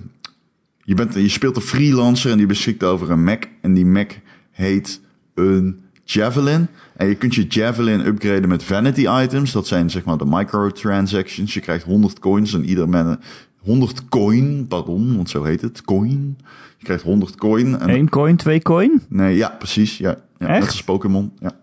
[0.84, 3.44] je, bent, je speelt een freelancer en die beschikt over een Mac.
[3.60, 4.10] En die Mac
[4.50, 5.00] heet
[5.34, 6.66] een Javelin.
[6.96, 9.52] En je kunt je Javelin upgraden met vanity items.
[9.52, 11.54] Dat zijn zeg maar de microtransactions.
[11.54, 13.18] Je krijgt 100 coins en ieder met
[13.58, 16.38] 100 coin, pardon, want zo heet het, coin.
[16.78, 17.78] Je krijgt 100 coin.
[17.80, 19.02] En Eén coin, twee coin?
[19.08, 19.98] Nee, ja, precies.
[19.98, 20.58] Ja, ja Echt?
[20.60, 21.32] net als Pokémon.
[21.38, 21.54] Ja.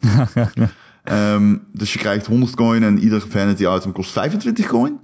[1.04, 4.98] Ehm, dus je krijgt 100 coin en ieder vanity item kost 25 coin.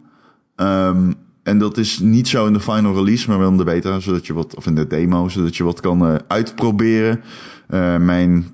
[0.57, 4.01] Ehm, en dat is niet zo in de final release, maar wel in de beta,
[4.01, 7.21] zodat je wat, of in de demo, zodat je wat kan eh, uitproberen.
[7.69, 8.47] Eh, mijn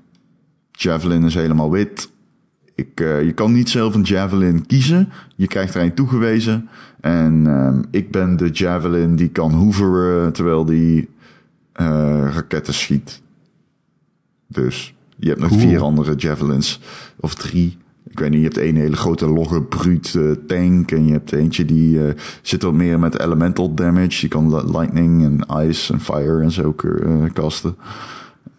[0.71, 2.11] Javelin is helemaal wit.
[2.75, 5.09] Ik, eh, je kan niet zelf een Javelin kiezen.
[5.35, 6.69] Je krijgt er een toegewezen.
[7.01, 11.09] En ehm, ik ben de Javelin die kan hoeveren terwijl die
[12.33, 13.21] raketten schiet.
[14.47, 15.61] Dus je hebt nog Cool.
[15.61, 16.79] vier andere Javelins.
[17.19, 17.77] Of drie.
[18.09, 20.91] Ik weet niet, je hebt één hele grote logge bruut eh, tank.
[20.91, 24.19] En je hebt eentje die eh, zit wat meer met elemental damage.
[24.19, 27.75] Die kan li- lightning en ice en fire en zo eh kasten.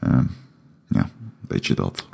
[0.01, 0.25] Ehm,
[0.89, 2.09] ja, een beetje dat.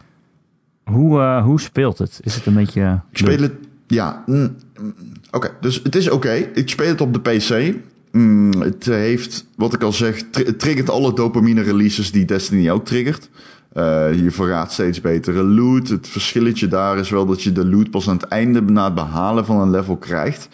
[0.84, 2.20] Hoe, eh, hoe speelt het?
[2.22, 3.00] Is het een beetje...
[3.10, 3.52] Ik speel het,
[3.86, 4.22] ja.
[4.26, 4.94] mm, mm,
[5.30, 6.32] oké, dus het is oké.
[6.54, 7.74] Ik speel het op de PC.
[8.12, 12.84] Mm, het heeft, wat ik al zeg, het triggert alle dopamine releases die Destiny ook
[12.84, 13.30] triggert.
[13.72, 15.88] Eh, je verraadt steeds betere loot.
[15.88, 18.94] Het verschilletje daar is wel dat je de loot pas aan het einde na het
[18.94, 20.48] behalen van een level krijgt.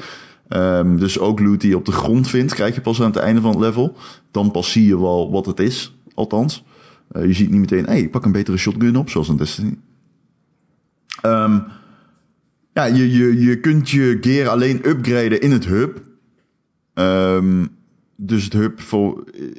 [0.49, 3.17] Ehm, dus ook loot die je op de grond vindt, krijg je pas aan het
[3.17, 3.97] einde van het level.
[4.31, 6.65] Dan pas zie je wel wat het is, althans.
[7.09, 9.37] Eh, je ziet niet meteen, hé, hey, ik pak een betere shotgun op, zoals in
[9.37, 9.79] Destiny.
[11.23, 11.59] Ehm,
[12.73, 16.03] ja, je, je, je kunt je gear alleen upgraden in het hub.
[16.95, 17.67] Ehm,
[18.17, 18.81] dus het hub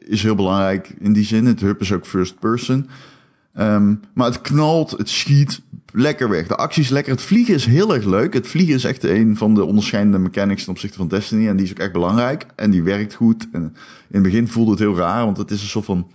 [0.06, 1.46] is heel belangrijk in die zin.
[1.46, 2.88] Het hub is ook first person.
[3.58, 6.48] Ehm, maar het knalt, het schiet lekker weg.
[6.48, 7.12] De actie is lekker.
[7.12, 8.34] Het vliegen is heel erg leuk.
[8.34, 11.48] Het vliegen is echt een van de onderscheidende mechanics ten opzichte van Destiny.
[11.48, 12.46] En die is ook echt belangrijk.
[12.56, 13.48] En die werkt goed.
[13.52, 13.74] En in
[14.10, 16.08] het begin voelde het heel raar, want het is een soort van...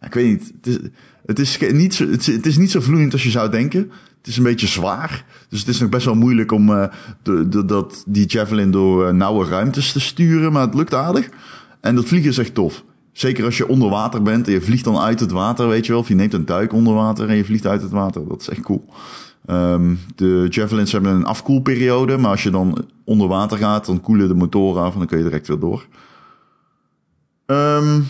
[0.00, 0.52] Ik weet niet.
[0.56, 0.78] Het is,
[1.26, 3.80] het is, niet zo, het, is, het is niet zo vloeiend als je zou denken.
[4.18, 5.24] Het is een beetje zwaar.
[5.48, 6.84] Dus het is nog best wel moeilijk om eh,
[7.22, 10.52] de, de, dat, die Javelin door eh, nauwe ruimtes te sturen.
[10.52, 11.28] Maar het lukt aardig.
[11.80, 12.84] En dat vliegen is echt tof.
[13.12, 15.92] Zeker als je onder water bent en je vliegt dan uit het water, weet je
[15.92, 16.00] wel.
[16.00, 18.28] Of je neemt een duik onder water en je vliegt uit het water.
[18.28, 18.84] Dat is echt cool.
[19.46, 22.16] Ehm, de Javelins hebben een afkoelperiode.
[22.16, 25.18] Maar als je dan onder water gaat, dan koelen de motoren af en dan kun
[25.18, 25.86] je direct weer door.
[27.46, 28.00] Ehm,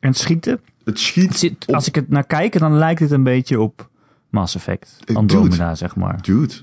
[0.00, 0.60] En schieten?
[0.84, 3.60] het schiet Het zit, op- als ik het naar kijk, dan lijkt het een beetje
[3.60, 3.88] op
[4.30, 4.96] Mass Effect.
[5.04, 6.22] Eh, Andromeda, zeg maar.
[6.22, 6.54] Dude,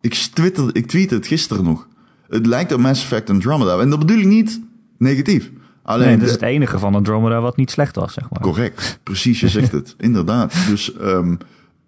[0.00, 1.88] ik, twitter, ik tweette het gisteren nog.
[2.28, 3.78] Het lijkt op Mass Effect Andromeda.
[3.78, 4.60] En dat bedoel ik niet
[4.98, 5.50] negatief.
[5.84, 8.40] Alleen, Nee, dat is het enige van Andromeda wat niet slecht was, zeg maar.
[8.40, 8.98] correct.
[9.02, 9.94] Precies, je zegt het.
[10.08, 10.54] Inderdaad.
[10.68, 11.34] Dus ehm,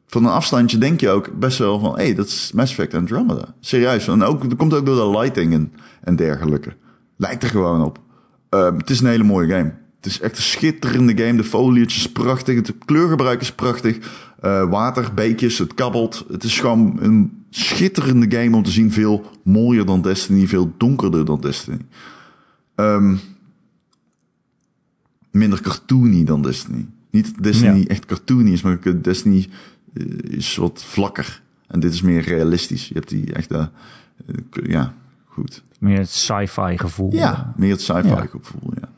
[0.07, 1.97] van een afstandje denk je ook best wel van...
[1.97, 3.55] hé, hey, dat is Mass Effect Andromeda.
[3.61, 4.09] Serieus.
[4.09, 6.77] En ook, dat komt ook door de lighting en, en dergelijke.
[7.17, 7.99] Lijkt er gewoon op.
[8.49, 9.75] Ehm, het is een hele mooie game.
[9.97, 11.37] Het is echt een schitterende game.
[11.37, 12.57] De foliage is prachtig.
[12.57, 13.99] Het kleurgebruik is prachtig.
[14.41, 16.25] Eh water, beekjes, het kabbelt.
[16.31, 18.93] Het is gewoon een schitterende game om te zien.
[18.93, 20.47] Veel mooier dan Destiny.
[20.47, 21.79] Veel donkerder dan Destiny.
[22.75, 23.15] Ehm,
[25.37, 26.87] minder cartoony dan Destiny.
[27.11, 27.77] Niet Ja.
[27.87, 29.49] echt cartoony is, maar Destiny
[29.95, 31.43] eh, is wat vlakker.
[31.67, 32.89] En dit is meer realistisch.
[32.89, 33.61] Je hebt die echt, eh,
[34.27, 34.95] eh, ja,
[35.25, 35.63] goed.
[35.79, 37.13] Meer het sci-fi gevoel.
[37.13, 38.27] Ja, meer het sci-fi Ja.
[38.27, 38.89] gevoel, ja.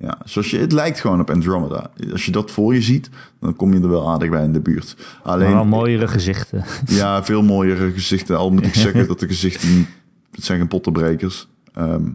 [0.00, 1.90] Ja, zoals je, het lijkt gewoon op Andromeda.
[2.12, 4.60] Als je dat voor je ziet, dan kom je er wel aardig bij in de
[4.60, 4.94] buurt.
[4.98, 6.64] Maar Alleen, wel mooiere gezichten.
[6.86, 8.36] ja, veel mooiere gezichten.
[8.38, 9.86] Al moet ik zeggen dat de gezichten.
[10.30, 11.48] Het zijn geen pottenbrekers.
[11.74, 12.08] Ehm,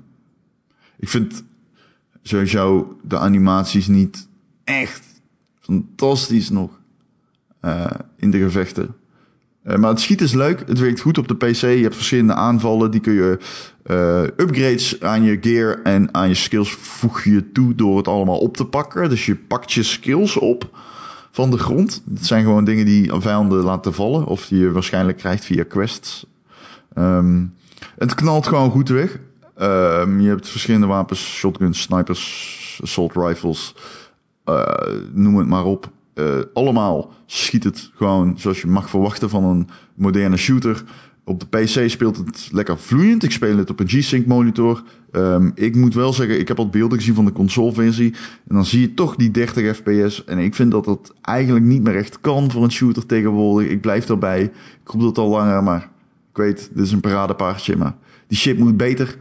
[0.98, 1.44] ik vind
[2.24, 4.28] sowieso de animaties niet
[4.64, 5.04] echt
[5.60, 6.80] fantastisch nog
[7.60, 7.86] eh,
[8.18, 8.96] in de gevechten.
[9.64, 10.64] Eh, maar het schieten is leuk.
[10.68, 11.62] Het werkt goed op de PC.
[11.62, 12.92] Je hebt verschillende aanvallen.
[12.92, 13.38] Die kun je
[13.84, 18.38] eh, upgrades aan je gear en aan je skills voeg je toe door het allemaal
[18.38, 19.10] op te pakken.
[19.10, 20.78] Dus je pakt je skills op
[21.32, 22.02] van de grond.
[22.06, 24.26] Dat zijn gewoon dingen die vijanden laten vallen.
[24.26, 26.26] Of die je waarschijnlijk krijgt via quests.
[26.94, 27.44] Ehm,
[27.98, 29.20] het knalt gewoon goed weg.
[29.56, 31.36] Ehm, je hebt verschillende wapens.
[31.38, 33.76] Shotguns, snipers, assault rifles.
[34.44, 34.64] eh,
[35.14, 35.92] noem het maar op.
[36.14, 40.84] Eh, allemaal schiet het gewoon zoals je mag verwachten van een moderne shooter.
[41.26, 43.24] Op de PC speelt het lekker vloeiend.
[43.24, 44.84] Ik speel het op een G-Sync monitor.
[45.12, 48.14] Ehm, ik moet wel zeggen, ik heb al beelden gezien van de consoleversie.
[48.48, 50.24] En dan zie je toch die 30 fps.
[50.24, 53.70] En ik vind dat dat eigenlijk niet meer echt kan voor een shooter tegenwoordig.
[53.70, 54.42] Ik blijf daarbij.
[54.44, 54.52] Ik
[54.88, 55.90] roep dat al langer, maar
[56.32, 57.78] ik weet, dit is een paradepaardje.
[57.78, 57.96] Maar
[58.28, 59.18] die shit moet beter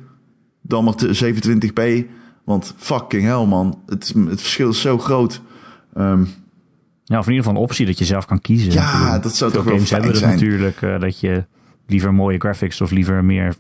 [0.63, 1.35] dan maar te-
[2.05, 2.07] 27p.
[2.45, 5.41] Want fucking hell man, het, het verschil is zo groot.
[5.95, 6.25] Ehm,
[7.05, 8.73] Ja, of in ieder geval een optie dat je zelf kan kiezen.
[8.73, 10.33] Ja, dat zou veel toch wel games fijn hebben zijn.
[10.35, 10.83] natuurlijk.
[10.83, 11.45] eh, dat je
[11.87, 13.55] liever mooie graphics of liever meer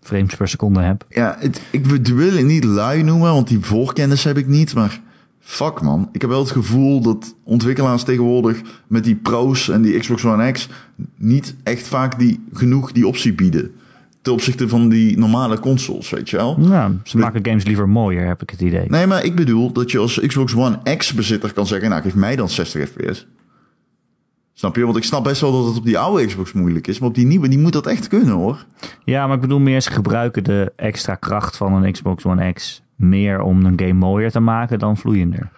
[0.00, 1.04] frames per seconde hebt.
[1.08, 4.74] Ja, het, ik wil het niet lui noemen, want die voorkennis heb ik niet.
[4.74, 5.00] Maar
[5.40, 9.98] fuck man, ik heb wel het gevoel dat ontwikkelaars tegenwoordig met die pro's en die
[9.98, 10.68] Xbox One X
[11.16, 13.70] niet echt vaak die, genoeg die optie bieden.
[14.22, 16.56] Ten opzichte van die normale consoles, weet je wel.
[16.60, 18.84] Ja, ze maken games liever mooier, heb ik het idee.
[18.88, 22.14] Nee, maar ik bedoel dat je als Xbox One X bezitter kan zeggen, nou geef
[22.14, 23.26] mij dan 60 fps.
[24.54, 24.84] Snap je?
[24.84, 27.14] Want ik snap best wel dat het op die oude Xbox moeilijk is, maar op
[27.14, 28.64] die nieuwe, die moet dat echt kunnen hoor.
[29.04, 32.82] Ja, maar ik bedoel meer, ze gebruiken de extra kracht van een Xbox One X
[32.96, 35.50] meer om een game mooier te maken dan vloeiender.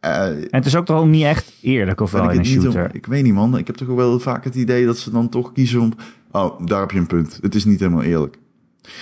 [0.00, 2.44] Eh, En het is ook toch ook niet echt eerlijk, of wel in een om-
[2.44, 2.94] shooter.
[2.94, 3.58] ik weet niet, man.
[3.58, 5.92] Ik heb toch wel vaak het idee dat ze dan toch kiezen om.
[6.30, 7.38] Oh, daar heb je een punt.
[7.42, 8.38] Het is niet helemaal eerlijk.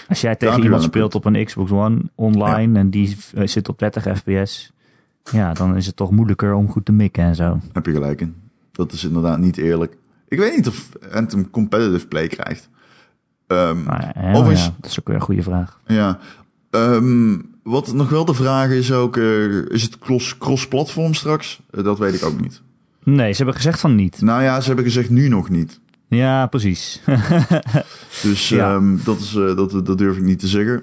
[0.08, 3.78] Als jij tegen iemand speelt op een Xbox One online en die eh, zit op
[3.78, 4.72] 30 fps,
[5.32, 7.60] ja, dan is het toch moeilijker om goed te mikken en zo.
[7.72, 8.34] Heb je gelijk in.
[8.72, 9.96] Dat is inderdaad niet eerlijk.
[10.28, 12.68] Ik weet niet of Anthem competitive play krijgt.
[13.46, 14.42] Maar ja, ja,
[14.80, 15.80] dat is ook weer een goede vraag.
[15.86, 16.18] ja.
[16.70, 21.60] Ehm, wat nog wel de vraag is ook, eh, is het cross- cross-platform straks?
[21.70, 22.62] Eh, dat weet ik ook niet.
[23.04, 24.20] Nee, ze hebben gezegd van niet.
[24.20, 25.80] Nou ja, ze hebben gezegd nu nog niet.
[26.08, 27.02] Ja, precies.
[28.22, 28.74] Dus Ja.
[28.74, 30.82] ehm, dat, is, eh, dat, dat durf ik niet te zeggen.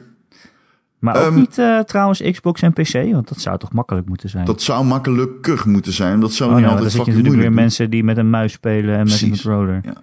[1.00, 4.46] maar ook Ehm, niet trouwens Xbox en PC, want dat zou toch makkelijk moeten zijn.
[4.46, 6.20] Dat zou makkelijker moeten zijn.
[6.20, 7.62] Dat zou oh, niet nou, dan altijd fucking moeilijk weer doen.
[7.64, 9.80] mensen die met een muis spelen en met een controller.
[9.84, 9.94] Ja.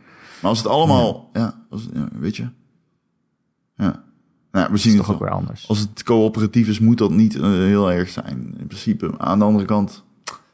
[0.40, 2.48] Maar als het allemaal, ja, als, ja weet je.
[3.76, 4.02] Ja.
[4.52, 5.28] Nou, we zien Dat is het toch ook wel.
[5.28, 5.68] weer anders.
[5.68, 8.54] Als het coöperatief is, moet dat niet eh, heel erg zijn.
[8.58, 9.10] In principe.
[9.18, 10.04] Aan de andere kant,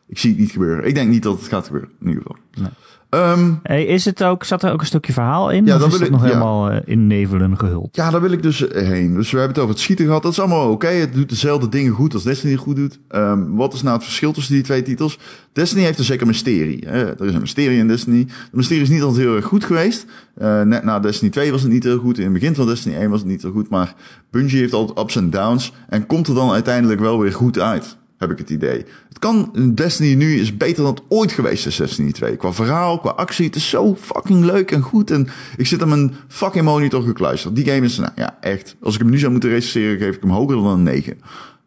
[0.08, 0.86] ik zie het niet gebeuren.
[0.86, 2.38] Ik denk niet dat het gaat gebeuren, in ieder geval.
[2.60, 2.70] Nee.
[3.10, 5.66] Ehm, Hey, is het ook, zat er ook een stukje verhaal in?
[5.66, 6.26] Ja, dat is wil het ik- nog ja.
[6.26, 7.96] helemaal eh, in nevelen gehuld?
[7.96, 9.14] ja, daar wil ik dus eh, heen.
[9.14, 10.22] Dus we hebben het over het schieten gehad.
[10.22, 10.86] Dat is allemaal oké.
[10.86, 12.98] Het doet dezelfde dingen goed als Destiny het goed doet.
[13.08, 15.18] Ehm, wat is nou het verschil tussen die twee titels?
[15.52, 16.84] Destiny heeft een zeker mysterie.
[16.88, 17.04] Hè?
[17.20, 18.18] Er is een mysterie in Destiny.
[18.28, 20.06] Het mysterie is niet altijd heel erg goed geweest.
[20.34, 22.18] Eh, net na Destiny 2 was het niet heel goed.
[22.18, 23.68] In het begin van Destiny 1 was het niet zo goed.
[23.68, 23.94] Maar
[24.30, 25.72] Bungie heeft altijd ups en downs.
[25.88, 27.96] En komt er dan uiteindelijk wel weer goed uit.
[28.18, 28.84] Heb ik het idee.
[29.08, 32.36] Het kan, Destiny nu is beter dan het ooit geweest is Destiny 2.
[32.36, 33.46] Qua verhaal, qua actie.
[33.46, 35.10] Het is zo fucking leuk en goed.
[35.10, 37.56] En ik zit aan mijn fucking monitor gekluisterd.
[37.56, 38.76] Die game is, nou ja, echt.
[38.80, 41.20] Als ik hem nu zou moeten recenseren, geef ik hem hoger dan een 9.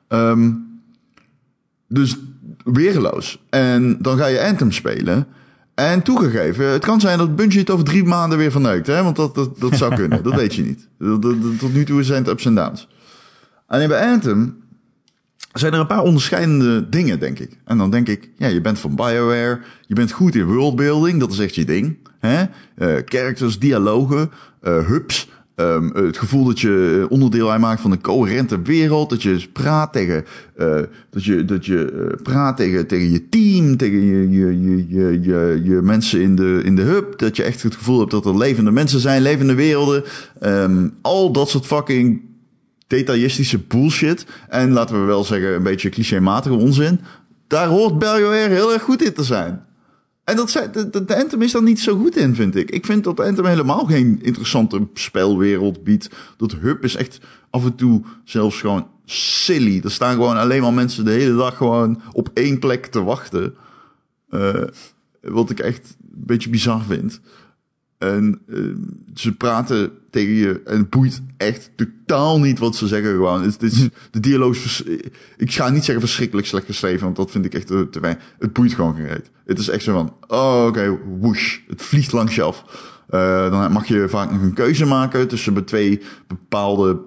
[0.07, 0.51] Ehm,
[1.87, 2.17] dus
[2.63, 3.41] weerloos.
[3.49, 5.27] En dan ga je Anthem spelen.
[5.75, 8.87] En toegegeven, het kan zijn dat Bungie het over drie maanden weer verneukt.
[8.87, 9.03] Hè?
[9.03, 10.23] Want dat, dat, dat zou kunnen.
[10.23, 10.87] dat weet je niet.
[11.59, 12.87] Tot nu toe zijn het ups en downs.
[13.67, 14.57] Alleen bij Anthem
[15.53, 17.57] zijn er een paar onderscheidende dingen, denk ik.
[17.65, 19.59] En dan denk ik, ja, je bent van BioWare.
[19.87, 21.19] Je bent goed in worldbuilding.
[21.19, 21.97] Dat is echt je ding.
[22.19, 22.43] Hè?
[22.75, 24.31] Eh, characters, dialogen,
[24.61, 25.29] eh, hubs.
[25.55, 29.09] ehm, het gevoel dat je onderdeel uitmaakt van een coherente wereld.
[29.09, 33.77] Dat je praat tegen, eh, dat je, dat je praat tegen, tegen je team.
[33.77, 37.19] Tegen je, je, je, je, je, je mensen in de, in de hub.
[37.19, 39.21] Dat je echt het gevoel hebt dat er levende mensen zijn.
[39.21, 40.03] Levende werelden.
[40.39, 42.21] Ehm, al dat soort fucking
[42.89, 44.25] detailistische bullshit.
[44.47, 46.99] En laten we wel zeggen, een beetje clichématige onzin.
[47.47, 49.67] Daar hoort BioWare heel erg goed in te zijn.
[50.23, 52.71] En dat zijn, de, de, de is daar niet zo goed in, vind ik.
[52.71, 56.09] Ik vind dat Anthem helemaal geen interessante spelwereld biedt.
[56.37, 59.81] Dat hub is echt af en toe zelfs gewoon silly.
[59.83, 63.55] Er staan gewoon alleen maar mensen de hele dag gewoon op één plek te wachten.
[64.29, 64.63] Eh,
[65.21, 67.21] wat ik echt een beetje bizar vind.
[67.97, 68.57] En eh,
[69.13, 70.61] ze praten tegen je.
[70.65, 73.43] En het boeit echt totaal niet wat ze zeggen gewoon.
[73.43, 74.83] Het, het is, de dialoog is,
[75.37, 78.23] ik ga niet zeggen verschrikkelijk slecht geschreven, want dat vind ik echt te, te weinig.
[78.39, 79.31] Het boeit gewoon geen reet.
[79.45, 82.63] Het is echt zo van, oh oké, whoosh, het vliegt langs je af.
[83.09, 86.99] Eh, dan mag je vaak nog een keuze maken tussen twee bepaalde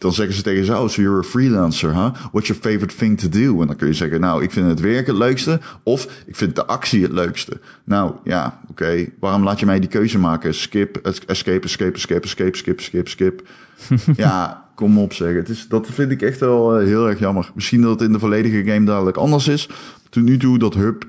[0.00, 2.10] dan zeggen ze tegen jou, oh, so you're a freelancer, huh?
[2.32, 3.60] What's your favorite thing to do?
[3.60, 6.54] En dan kun je zeggen, nou, ik vind het werk het leukste, of ik vind
[6.54, 7.60] de actie het leukste.
[7.84, 10.54] Nou, ja, oké, waarom laat je mij die keuze maken?
[10.54, 13.48] Skip, escape, escape, escape, escape, skip, skip, skip.
[14.16, 15.36] ja, kom op zeggen.
[15.36, 17.50] Het is, dat vind ik echt wel eh, heel erg jammer.
[17.54, 19.68] Misschien dat het in de volledige game dadelijk anders is.
[20.08, 21.04] Tot nu toe, dat hub,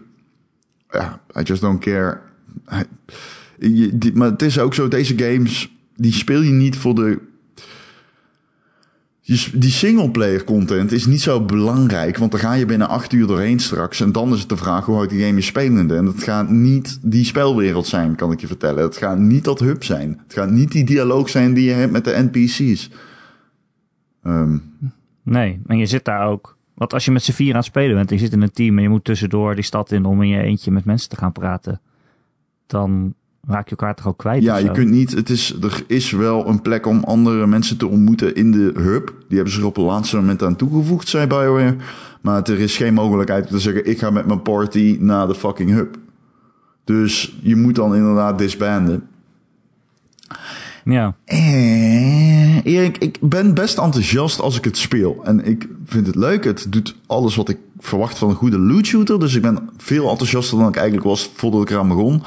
[0.89, 2.19] ja, I just don't care.
[4.13, 7.29] Maar het is ook zo, deze games, die speel je niet voor de
[9.25, 13.59] die, singleplayer content is niet zo belangrijk, want dan ga je binnen acht uur doorheen
[13.59, 14.01] straks.
[14.01, 15.95] En dan is het de vraag hoe houdt die game je spelende.
[15.95, 18.83] En het gaat niet die spelwereld zijn, kan ik je vertellen.
[18.83, 20.21] Het gaat niet dat hub zijn.
[20.23, 22.89] Het gaat niet die dialoog zijn die je hebt met de NPC's.
[24.23, 24.57] Ehm,
[25.23, 26.57] Nee, en je zit daar ook.
[26.73, 28.51] Want als je met z'n vier aan het spelen bent en je zit in een
[28.51, 31.15] team en je moet tussendoor die stad in om in je eentje met mensen te
[31.15, 31.81] gaan praten,
[32.67, 33.13] dan
[33.47, 34.43] raak je elkaar toch ook kwijt.
[34.43, 35.11] ja, je kunt niet.
[35.11, 39.13] Het is, er is wel een plek om andere mensen te ontmoeten in de hub.
[39.27, 41.75] Die hebben ze er op het laatste moment aan toegevoegd, zei BioWare.
[42.21, 45.35] Maar er is geen mogelijkheid om te zeggen: ik ga met mijn party naar de
[45.35, 45.97] fucking hub.
[46.83, 49.07] Dus je moet dan inderdaad disbanden.
[50.83, 55.21] Ja, Eh, Erik, ik ben best enthousiast als ik het speel.
[55.23, 56.43] En ik vind het leuk.
[56.43, 59.19] Het doet alles wat ik verwacht van een goede loot shooter.
[59.19, 62.23] Dus ik ben veel enthousiaster dan ik eigenlijk was voordat ik eraan begon.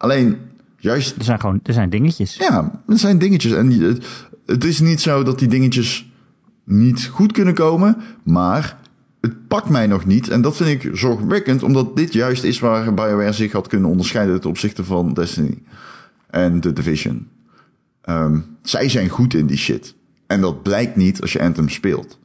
[0.00, 0.38] Alleen,
[0.76, 2.36] juist er zijn gewoon er zijn dingetjes.
[2.36, 3.52] ja, er zijn dingetjes.
[3.52, 3.98] En
[4.46, 6.10] het is niet zo dat die dingetjes
[6.64, 8.78] niet goed kunnen komen, maar
[9.20, 10.28] het pakt mij nog niet.
[10.28, 14.40] En dat vind ik zorgwekkend, omdat dit juist is waar BioWare zich had kunnen onderscheiden
[14.40, 15.62] ten opzichte van Destiny
[16.30, 17.28] en The Division.
[18.00, 19.94] Ehm, zij zijn goed in die shit.
[20.26, 22.18] En dat blijkt niet als je Anthem speelt.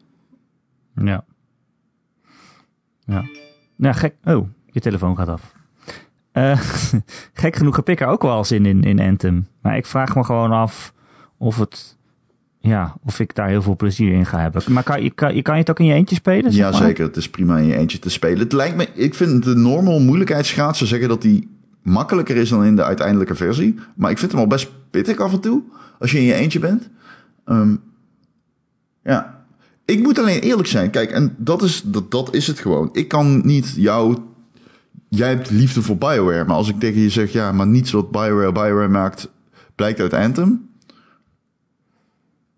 [0.95, 1.25] Ja.
[3.05, 3.25] Ja.
[3.75, 4.15] Nou, gek.
[4.23, 5.53] Oh, je telefoon gaat af.
[6.35, 6.59] Eh,
[7.33, 9.47] gek genoeg heb ik er ook wel zin in, in Anthem.
[9.61, 10.93] Maar ik vraag me gewoon af
[11.37, 11.97] of het.
[12.59, 14.61] Ja, of ik daar heel veel plezier in ga hebben.
[14.67, 16.51] Maar kan, je, kan, je kan het ook in je eentje spelen?
[16.51, 17.05] zeg Ja, zeker.
[17.05, 18.39] Het is prima in je eentje te spelen.
[18.39, 21.49] Het lijkt me, ik vind de normal moeilijkheidsgraad, ze zeggen dat die
[21.81, 23.75] makkelijker is dan in de uiteindelijke versie.
[23.95, 25.63] Maar ik vind hem al best pittig af en toe,
[25.99, 26.89] als je in je eentje bent.
[27.45, 27.75] Ehm,
[29.03, 29.45] ja.
[29.85, 30.89] Ik moet alleen eerlijk zijn.
[30.89, 32.89] Kijk, en dat is, dat, dat is het gewoon.
[32.91, 34.17] Ik kan niet jou...
[35.09, 36.45] Jij hebt liefde voor Bioware.
[36.45, 39.31] Maar als ik tegen je zeg, ja, maar niets wat Bioware Bioware maakt,
[39.75, 40.69] blijkt uit Anthem.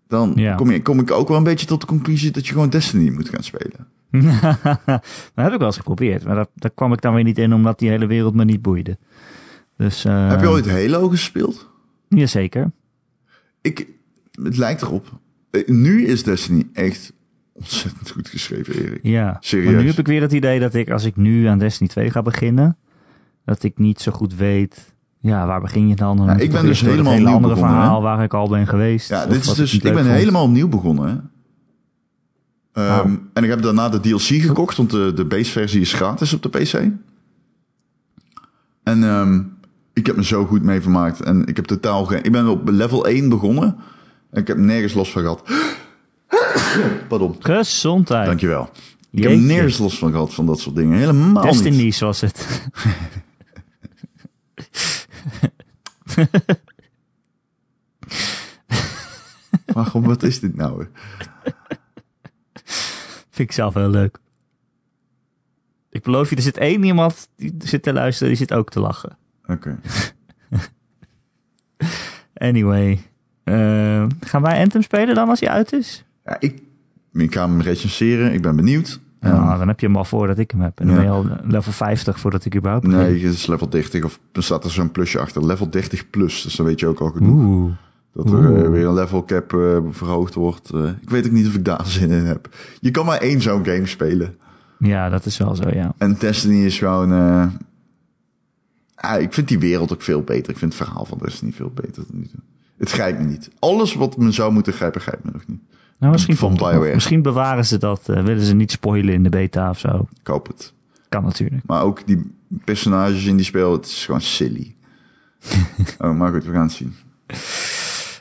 [0.08, 0.54] Dan Ja.
[0.54, 3.10] kom, je, kom ik ook wel een beetje tot de conclusie dat je gewoon Destiny
[3.10, 3.86] moet gaan spelen.
[4.84, 6.24] dat heb ik wel eens geprobeerd.
[6.24, 8.62] Maar daar, daar kwam ik dan weer niet in, omdat die hele wereld me niet
[8.62, 8.98] boeide.
[9.76, 11.68] Dus, eh, Heb je ooit Halo gespeeld?
[12.08, 12.70] Jazeker.
[13.60, 13.86] Ik,
[14.42, 15.18] het lijkt erop.
[15.50, 17.12] Eh, Nu is Destiny echt
[17.58, 18.98] ontzettend goed geschreven, Erik.
[19.02, 19.72] Ja, Serieus?
[19.72, 22.10] maar nu heb ik weer het idee dat ik, als ik nu aan Destiny 2
[22.10, 22.76] ga beginnen,
[23.44, 26.16] dat ik niet zo goed weet, ja, waar begin je dan?
[26.16, 28.66] Ja, moet ik ben dus helemaal hele nieuw andere begonnen, verhaal waar ik al ben
[28.66, 29.08] geweest.
[29.08, 30.06] Ja, dit is dus, ik ben vond.
[30.06, 31.08] helemaal opnieuw begonnen.
[31.08, 31.14] Hè?
[32.82, 33.12] Ehm, Oh.
[33.32, 36.42] En ik heb daarna de DLC gekocht, want de, de base versie is gratis op
[36.42, 36.72] de PC.
[38.82, 39.42] En ehm,
[39.92, 41.20] ik heb me zo goed mee vermaakt.
[41.20, 42.24] En ik heb totaal geen...
[42.24, 43.76] Ik ben op level 1 begonnen.
[44.30, 45.42] En ik heb nergens last van gehad.
[47.08, 47.36] Pardon.
[47.38, 48.26] Gezondheid.
[48.26, 48.70] Dankjewel.
[49.10, 49.46] Ik heb Jeetje.
[49.46, 50.98] nergens last van gehad van dat soort dingen.
[50.98, 51.52] Helemaal niet.
[51.52, 52.46] Destiny's was het.
[59.66, 60.86] Waarom, wat is dit nou?
[63.30, 64.18] Vind ik zelf heel leuk.
[65.90, 68.80] Ik beloof je, er zit één iemand die zit te luisteren, die zit ook te
[68.80, 69.18] lachen.
[69.46, 69.78] Oké.
[72.34, 73.02] Anyway.
[73.44, 76.04] eh, gaan wij Anthem spelen dan als hij uit is?
[76.28, 76.62] Ja, ik,
[77.12, 78.32] ik ga hem recenseren.
[78.32, 79.00] Ik ben benieuwd.
[79.20, 80.80] Ja, dan heb je hem al voordat ik hem heb.
[80.80, 81.00] En dan Ja.
[81.02, 83.00] ben je al level 50 voordat ik überhaupt begin.
[83.00, 84.04] nee, het is level 30.
[84.04, 85.46] Of er staat er zo'n plusje achter.
[85.46, 86.42] Level 30 plus.
[86.42, 87.44] Dus dan weet je ook al genoeg.
[87.44, 87.72] Oeh.
[88.12, 88.68] Dat er eh, Oeh.
[88.70, 90.70] weer een level cap eh, verhoogd wordt.
[90.70, 92.48] Eh, ik weet ook niet of ik daar zin in heb.
[92.80, 94.36] Je kan maar één zo'n game spelen.
[94.78, 95.94] Ja, dat is wel zo, ja.
[95.98, 97.12] En Destiny is gewoon...
[98.94, 100.52] ah, ik vind die wereld ook veel beter.
[100.52, 102.02] Ik vind het verhaal van Destiny veel beter.
[102.10, 102.26] dan nu.
[102.76, 103.50] Het grijpt me niet.
[103.58, 105.60] Alles wat me zou moeten grijpen, grijpt me nog niet.
[105.98, 106.54] Nou, misschien, Van.
[106.54, 106.94] BioWare.
[106.94, 108.08] misschien bewaren ze dat.
[108.08, 110.08] eh, willen ze niet spoilen in de beta of zo.
[110.20, 110.72] Ik hoop het.
[111.08, 111.62] Kan natuurlijk.
[111.66, 112.30] Maar ook die
[112.64, 114.74] personages in die spel, het is gewoon silly.
[115.98, 116.94] oh, maar goed, we gaan het zien.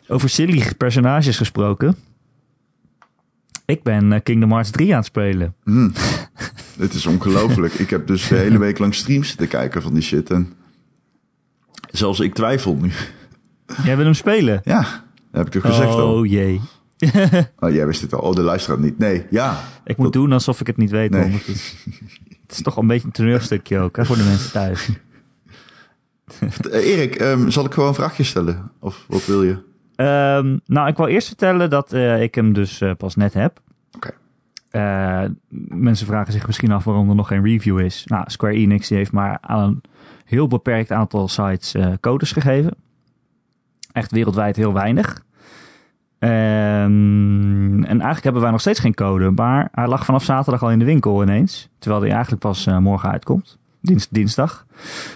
[0.07, 1.95] Over silly personages gesproken.
[3.65, 5.55] Ik ben eh, Kingdom Hearts 3 aan het spelen.
[5.63, 5.91] Hmm.
[6.77, 7.73] Het is ongelooflijk.
[7.73, 10.29] ik heb dus de hele week lang streams te kijken van die shit.
[10.29, 10.53] En
[11.91, 12.91] zelfs ik twijfel nu.
[13.83, 14.61] Jij wil hem spelen?
[14.63, 16.13] Ja, heb ik toch gezegd al?
[16.17, 16.61] oh jee.
[17.59, 18.19] Oh, jij wist het al.
[18.19, 18.97] Oh, de luisteraar niet.
[18.97, 19.59] Nee, ja.
[19.83, 21.11] Ik moet doen alsof ik het niet weet.
[21.11, 21.31] Nee.
[21.31, 21.75] Het, is,
[22.41, 24.89] het is toch een beetje een toneelstukje ook hè, voor de mensen thuis.
[26.71, 28.71] Eh, Erik, ehm, zal ik gewoon een vraagje stellen?
[28.79, 29.57] Of wat wil je?
[29.95, 33.61] Ehm, nou, ik wil eerst vertellen dat eh, ik hem dus eh, pas net heb.
[33.95, 34.13] Oké.
[35.69, 38.03] Mensen vragen zich misschien af waarom er nog geen review is.
[38.05, 39.81] Nou, Square Enix heeft maar aan een
[40.25, 42.75] heel beperkt aantal sites codes gegeven.
[43.91, 45.25] Echt wereldwijd heel weinig.
[46.19, 49.31] Ehm, en eigenlijk hebben wij nog steeds geen code.
[49.31, 51.69] Maar hij lag vanaf zaterdag al in de winkel ineens.
[51.79, 53.57] Terwijl hij eigenlijk pas eh, morgen uitkomt.
[53.81, 54.65] Dins, dinsdag.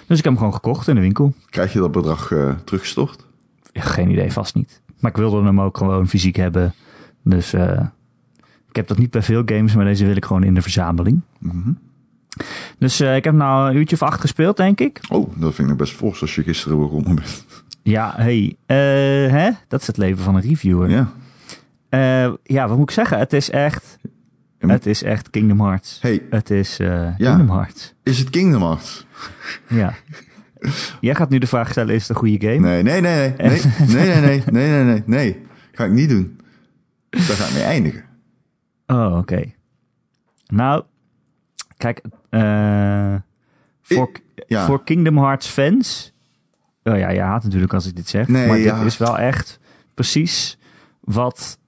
[0.08, 1.34] Dus ik heb hem gewoon gekocht in de winkel.
[1.50, 3.26] Krijg je dat bedrag eh, teruggestort?
[3.72, 4.82] Ja, Geen idee, vast niet.
[5.00, 6.74] Maar ik wilde hem ook gewoon fysiek hebben.
[7.24, 7.86] Dus eh,
[8.70, 11.22] ik heb dat niet bij veel games, maar deze wil ik gewoon in de verzameling.
[11.40, 11.72] Mhm.
[12.78, 15.00] Dus ik heb nou een uurtje of acht gespeeld, denk ik.
[15.10, 17.46] Oh, dat vind ik nog best fors als je gisteren begonnen bent.
[17.84, 18.78] Ja, hey, eh,
[19.32, 19.50] hè?
[19.68, 20.90] dat is het leven van een reviewer.
[20.90, 21.12] Ja.
[21.90, 23.18] Eh, ja, wat moet ik zeggen?
[23.20, 23.98] Het is echt,
[24.58, 26.02] het is echt Kingdom Hearts.
[26.02, 27.36] Hey, Het is eh, Ja.
[27.36, 27.94] Kingdom Hearts.
[28.04, 29.06] is het Kingdom Hearts?
[29.68, 29.94] Ja.
[31.02, 32.60] Jij gaat nu de vraag stellen, is het een goede game?
[32.60, 33.48] Nee, nee, nee, nee.
[33.48, 35.42] Nee, nee, nee, nee, nee, nee, nee, nee.
[35.72, 36.40] Ga ik niet doen.
[37.10, 38.04] Daar ga ik mee eindigen.
[38.88, 39.44] Oh, oké.
[40.48, 40.84] Nou,
[41.78, 42.02] kijk,
[43.82, 44.12] voor,
[44.48, 44.66] Ja.
[44.66, 46.11] voor Kingdom Hearts fans.
[46.84, 48.28] Oh ja, je haat natuurlijk als ik dit zeg.
[48.28, 48.78] Nee, maar ja.
[48.78, 49.60] dit is wel echt
[49.94, 50.58] precies
[51.00, 51.60] wat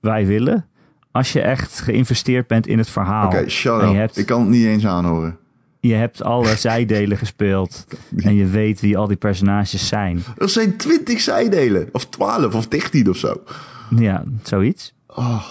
[0.00, 0.66] wij willen.
[1.10, 3.26] Als je echt geïnvesteerd bent in het verhaal.
[3.26, 3.92] Oké, shut up.
[3.94, 5.38] hebt, Ik kan het niet eens aanhoren.
[5.80, 7.86] je hebt alle zijdelen gespeeld.
[8.16, 10.22] En je weet wie al die personages zijn.
[10.36, 11.88] Er zijn twintig zijdelen.
[11.92, 13.42] Of twaalf of dertien of zo.
[13.96, 14.94] Ja, zoiets.
[15.06, 15.44] Oh,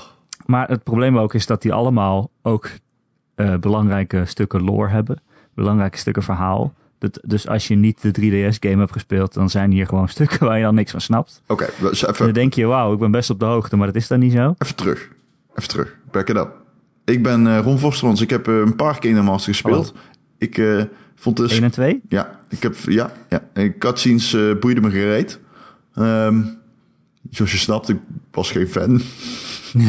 [0.46, 2.70] Maar het probleem ook is dat die allemaal ook
[3.36, 5.22] eh, belangrijke stukken lore hebben.
[5.56, 6.74] Belangrijke stukken verhaal.
[7.00, 10.58] Dat, dus als je niet de 3DS-game hebt gespeeld, dan zijn hier gewoon stukken waar
[10.58, 11.42] je dan niks van snapt.
[11.48, 11.70] oké.
[11.80, 13.96] dus En even, dan denk je, wauw, ik ben best op de hoogte, maar dat
[13.96, 14.56] is dan niet zo.
[14.58, 15.10] even terug.
[15.56, 15.96] Even terug.
[16.12, 16.56] Back it up.
[17.06, 18.22] Ik ben eh Ron Vostermans.
[18.22, 19.94] Ik heb eh, een paar Kingdom Hearts gespeeld.
[20.38, 20.84] Ik eh,
[21.16, 21.52] vond dus...
[21.52, 22.02] 1 en 2?
[22.10, 22.76] Ja, ik heb...
[22.86, 23.48] Ja, ja.
[23.54, 25.40] En Cutscenes boeide me gereed.
[25.94, 26.42] Ehm,
[27.30, 27.98] zoals je snapt, ik
[28.32, 29.02] was geen fan.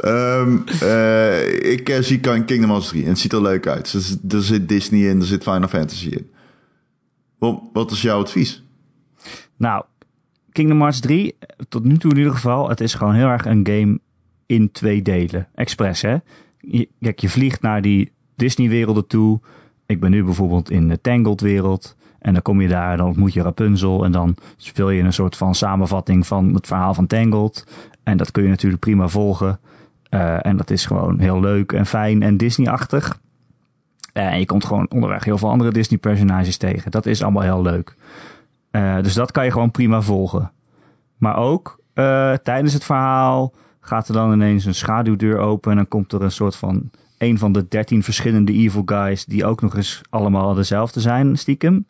[0.00, 3.88] Ehm, eh, ik eh, zie Kingdom Hearts 3 en het ziet er leuk uit.
[3.88, 6.30] Zit- er zit Disney in, er zit Final Fantasy in.
[7.38, 8.62] Wat, wat is jouw advies?
[9.56, 9.84] Nou,
[10.52, 11.36] Kingdom Hearts 3,
[11.68, 13.98] tot nu toe in ieder geval, het is gewoon heel erg een game
[14.46, 15.48] in twee delen.
[15.54, 16.16] Express, hè?
[16.60, 19.40] Je, kijk, je vliegt naar die Disney-werelden toe.
[19.86, 21.96] Ik ben nu bijvoorbeeld in de Tangled-wereld.
[22.18, 24.04] En dan kom je daar, dan ontmoet je Rapunzel.
[24.04, 27.66] En dan speel je een soort van samenvatting van het verhaal van Tangled.
[28.08, 29.60] En dat kun je natuurlijk prima volgen.
[30.08, 33.20] Eh, en dat is gewoon heel leuk en fijn en Disney-achtig.
[34.12, 36.90] Eh, en je komt gewoon onderweg heel veel andere Disney-personages tegen.
[36.90, 37.94] Dat is allemaal heel leuk.
[38.70, 40.50] Eh, dus dat kan je gewoon prima volgen.
[41.18, 41.76] Maar ook
[42.42, 45.70] tijdens het verhaal gaat er dan ineens een schaduwdeur open.
[45.70, 49.24] En dan komt er een soort van een van de dertien verschillende evil guys.
[49.24, 51.86] die ook nog eens allemaal dezelfde zijn, stiekem.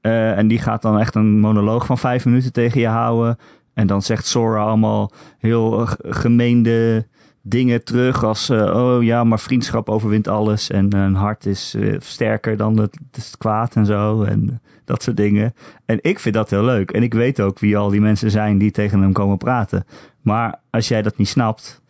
[0.00, 3.38] En die gaat dan echt een monoloog van vijf minuten tegen je houden.
[3.78, 7.06] En dan zegt Sora allemaal heel eh, gemeende
[7.42, 8.24] dingen terug.
[8.24, 10.70] Als, eh, oh ja, maar vriendschap overwint alles.
[10.70, 14.22] En een hart is eh, sterker dan het, het kwaad en zo.
[14.22, 15.54] En dat soort dingen.
[15.86, 16.90] En ik vind dat heel leuk.
[16.90, 19.84] En ik weet ook wie al die mensen zijn die tegen hem komen praten.
[20.20, 21.82] Maar als jij dat niet snapt,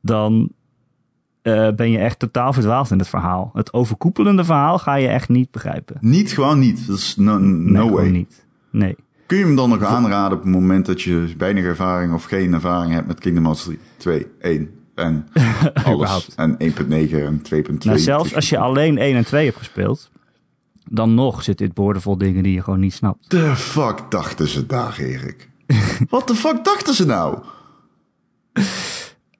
[0.00, 0.50] dan
[1.42, 3.50] eh, ben je echt totaal verdwaald in het verhaal.
[3.54, 5.96] Het overkoepelende verhaal ga je echt niet begrijpen.
[6.00, 6.86] Niet, gewoon niet.
[6.86, 8.08] Dat is no, no Nee, gewoon way.
[8.08, 8.46] niet.
[8.70, 8.96] Nee.
[9.26, 12.52] Kun je hem dan nog aanraden op het moment dat je weinig ervaring of geen
[12.52, 15.28] ervaring hebt met Kingdom Hearts 3, 2, 1 en
[15.84, 16.34] alles.
[16.36, 16.58] En 1.9
[17.12, 17.72] en 2.2.
[17.78, 20.10] Nou, zelfs als je alleen 1 en 2 hebt gespeeld,
[20.90, 23.28] dan nog zit dit boordevol dingen die je gewoon niet snapt.
[23.28, 25.48] The fuck dachten ze daar, Erik?
[26.10, 27.38] Wat de fuck dachten ze nou?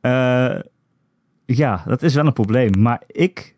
[0.00, 0.58] Eh,
[1.46, 2.82] ja, dat is wel een probleem.
[2.82, 3.54] Maar ik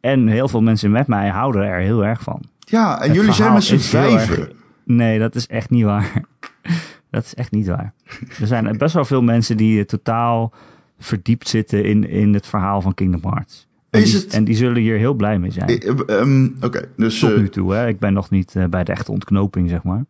[0.00, 2.42] en heel veel mensen met mij houden er heel erg van.
[2.58, 4.57] Ja, en Het jullie zijn met z'n vijven.
[4.96, 6.22] Nee, dat is echt niet waar.
[7.10, 7.92] dat is echt niet waar.
[8.40, 10.52] Er zijn best wel veel mensen die eh, totaal
[10.98, 13.66] verdiept zitten in, in het verhaal van Kingdom Hearts.
[13.90, 15.68] En, Is die, het- en die zullen hier heel blij mee zijn.
[15.68, 17.88] Eh, eh, ehm, Oké, dus Tot nu toe, hè.
[17.88, 20.04] Ik ben nog niet bij de echte ontknoping, zeg maar.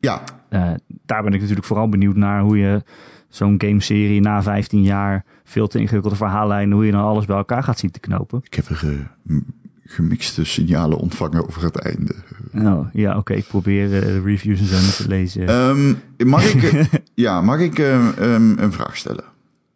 [0.00, 0.22] ja,
[1.06, 2.82] daar ben ik natuurlijk vooral benieuwd naar hoe je
[3.28, 7.62] zo'n gameserie na 15 jaar veel te ingewikkelde verhaallijnen, hoe je dan alles bij elkaar
[7.62, 8.40] gaat zien te knopen.
[8.42, 9.10] ik heb er
[9.92, 12.14] gemixte signalen ontvangen over het einde.
[12.54, 13.34] Oh, ja, oké.
[13.34, 15.48] Ik probeer eh, de reviews en zo niet te lezen.
[15.48, 15.94] Ehm,
[16.28, 16.84] mag ik, eh,
[17.14, 19.24] ja, mag ik eh, ehm, een vraag stellen?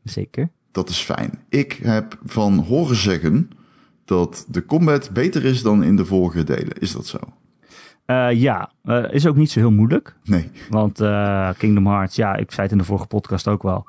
[0.03, 0.49] Zeker.
[0.73, 1.39] Dat is fijn.
[1.49, 3.51] Ik heb van horen zeggen
[4.05, 6.79] dat de combat beter is dan in de vorige delen.
[6.79, 7.19] Is dat zo?
[8.07, 8.71] Eh, ja,
[9.11, 10.17] is ook niet zo heel moeilijk.
[10.25, 10.51] Nee.
[10.71, 11.03] Want
[11.57, 13.87] Kingdom Hearts, ja, ik zei het in de vorige podcast ook wel.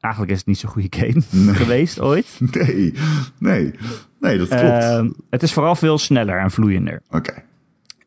[0.00, 1.54] Eigenlijk is het niet zo'n goede game Nee.
[1.54, 2.40] geweest ooit.
[2.52, 2.94] Nee.
[3.38, 3.74] Nee.
[4.20, 4.62] Nee, dat klopt.
[4.62, 7.02] Ehm, het is vooral veel sneller en vloeiender.
[7.10, 7.42] Oké.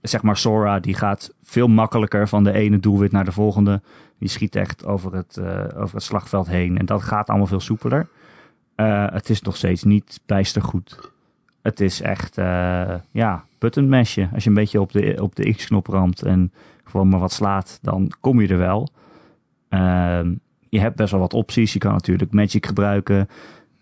[0.01, 3.81] Zeg maar, Sora die gaat veel makkelijker van de ene doelwit naar de volgende.
[4.19, 6.77] Die schiet echt over het, eh, over het slagveld heen.
[6.77, 8.07] En dat gaat allemaal veel soepeler.
[8.75, 11.11] Eh, het is nog steeds niet bijster goed.
[11.61, 14.29] Het is echt, eh, ja, button mashen.
[14.33, 16.51] Als je een beetje op de, op de X-knop ramt en
[16.83, 18.89] gewoon maar wat slaat, dan kom je er wel.
[19.69, 20.33] Ehm,
[20.73, 21.73] je hebt best wel wat opties.
[21.73, 23.27] Je kan natuurlijk Magic gebruiken.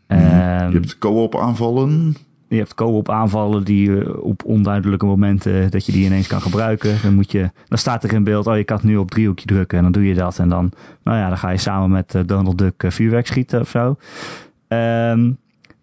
[0.07, 2.15] Ehm, Je hebt co-op aanvallen.
[2.47, 6.97] je hebt co-op aanvallen die eh, op onduidelijke momenten dat je die ineens kan gebruiken.
[7.03, 9.45] Dan, moet je, dan staat er in beeld, oh je kan het nu op driehoekje
[9.45, 10.39] drukken en dan doe je dat.
[10.39, 10.71] En dan,
[11.03, 13.95] nou ja, dan ga je samen met eh, Donald Duck eh, vuurwerk schieten of zo.
[14.67, 15.31] Ehm,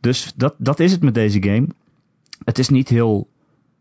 [0.01, 1.67] dus dat, dat is het met deze game.
[2.45, 3.29] Het is niet heel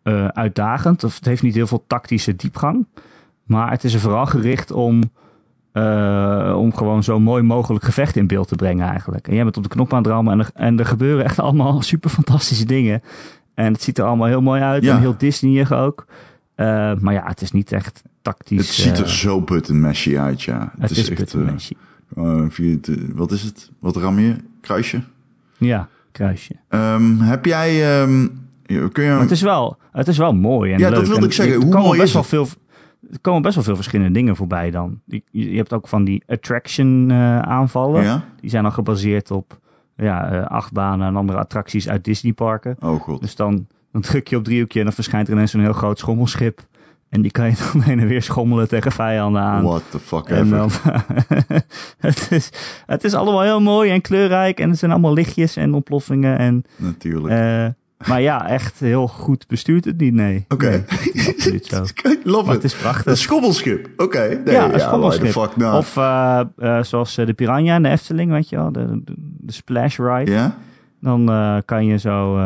[0.04, 2.86] eh, uitdagend of het heeft niet heel veel tactische diepgang.
[3.44, 5.02] Maar het is er vooral gericht om,
[5.72, 9.28] eh, om gewoon zo mooi mogelijk gevecht in beeld te brengen eigenlijk.
[9.28, 11.40] En jij bent op de knop aan het rammen en er, en er gebeuren echt
[11.40, 13.02] allemaal super fantastische dingen.
[13.54, 14.96] En het ziet er allemaal heel mooi uit Ja.
[14.96, 16.06] en heel Disneyig ook.
[16.56, 18.58] Eh, maar ja, het is niet echt tactisch.
[18.58, 20.74] Het ziet er eh, zo button mashy uit, ja.
[20.80, 21.36] het is, echt...
[22.48, 23.72] via het, eh, wat is het?
[23.80, 24.36] Wat ram je?
[24.62, 25.02] Kruisje?
[25.58, 26.54] Ja, kruisje.
[26.70, 28.02] Ehm, heb jij...
[28.02, 28.28] ehm,
[28.92, 29.10] kun je...
[29.10, 31.08] Maar het is wel, het is wel mooi en Ja, dat leuk.
[31.08, 31.62] wilde En ik zeggen.
[31.62, 32.48] Hoe mooi best is wel veel,
[33.12, 35.02] er komen best wel veel verschillende dingen voorbij dan.
[35.06, 38.04] Je, je hebt ook van die attraction eh, aanvallen.
[38.04, 38.24] Ja?
[38.42, 39.60] Die zijn dan gebaseerd op
[39.96, 42.76] ja, eh, achtbanen en andere attracties uit Disneyparken.
[42.80, 43.22] Oh god.
[43.22, 46.00] Dus dan, dan druk je op driehoekje en dan verschijnt er ineens zo'n heel groot
[46.00, 46.66] schommelschip.
[47.10, 49.64] En die kan je dan heen en weer schommelen tegen vijanden aan.
[49.64, 50.70] What the fuck En dan,
[52.08, 52.50] het, is,
[52.86, 54.60] het is allemaal heel mooi en kleurrijk.
[54.60, 56.38] En het zijn allemaal lichtjes en ontploffingen.
[56.38, 57.34] En, Natuurlijk.
[57.34, 57.74] eh,
[58.06, 60.46] maar ja, echt heel goed bestuurt het niet, nee.
[60.48, 60.70] Oké.
[60.70, 61.84] Nee, het is absoluut zo.
[62.02, 62.64] Kijk, love Maar it.
[62.64, 63.06] het is prachtig.
[63.06, 63.90] Een schommelschip.
[63.98, 64.42] Oké.
[64.46, 65.32] Nee, ja, een schommelschip.
[65.32, 65.74] fuck not?
[65.74, 68.72] Of eh, eh, zoals eh, de Piranha in de Efteling, weet je wel.
[68.72, 70.32] De, de, de Splash Ride.
[70.32, 70.58] Ja?
[71.02, 71.26] Dan
[71.66, 72.40] kan je zo,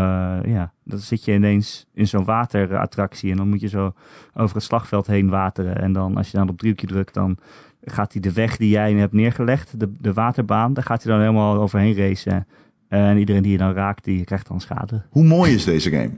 [0.46, 3.94] ja, dan zit je ineens in zo'n waterattractie en dan moet je zo
[4.34, 5.82] over het slagveld heen wateren.
[5.82, 7.38] En dan, als je dan op driehoekje drukt, dan
[7.84, 11.22] gaat hij de weg die jij hebt neergelegd, de, de waterbaan, daar gaat hij dan
[11.22, 12.48] helemaal overheen racen.
[12.92, 15.02] En iedereen die je dan raakt, die krijgt dan schade.
[15.10, 16.12] Hoe mooi is deze game?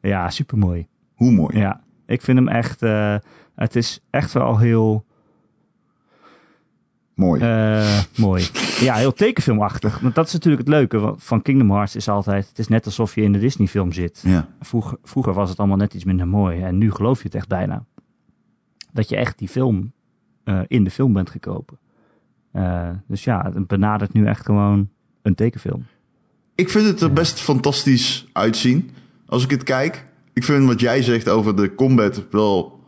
[0.00, 0.86] Ja, supermooi.
[1.14, 1.58] Hoe mooi?
[1.58, 3.16] Ja, ik vind hem echt, eh,
[3.54, 5.04] het is echt wel heel
[7.14, 7.40] Mooi.
[7.42, 8.44] eh, mooi.
[8.80, 9.98] Ja, heel tekenfilmachtig.
[10.00, 13.14] Want dat is natuurlijk het leuke van- Kingdom Hearts, is altijd, het is net alsof
[13.14, 14.22] je in de Disney film zit.
[14.26, 14.48] ja.
[14.60, 16.60] Vroeger, vroeger was het allemaal net iets minder mooi.
[16.62, 17.84] En nu geloof je het echt bijna.
[18.92, 19.92] Dat je echt die film
[20.44, 21.78] eh, in de film bent gekropen.
[22.52, 24.88] Eh, dus ja, het benadert nu echt gewoon
[25.22, 25.84] een tekenfilm.
[26.60, 28.90] Ik vind het er best fantastisch uitzien.
[29.26, 30.06] Als ik het kijk.
[30.32, 32.80] Ik vind wat jij zegt over de combat wel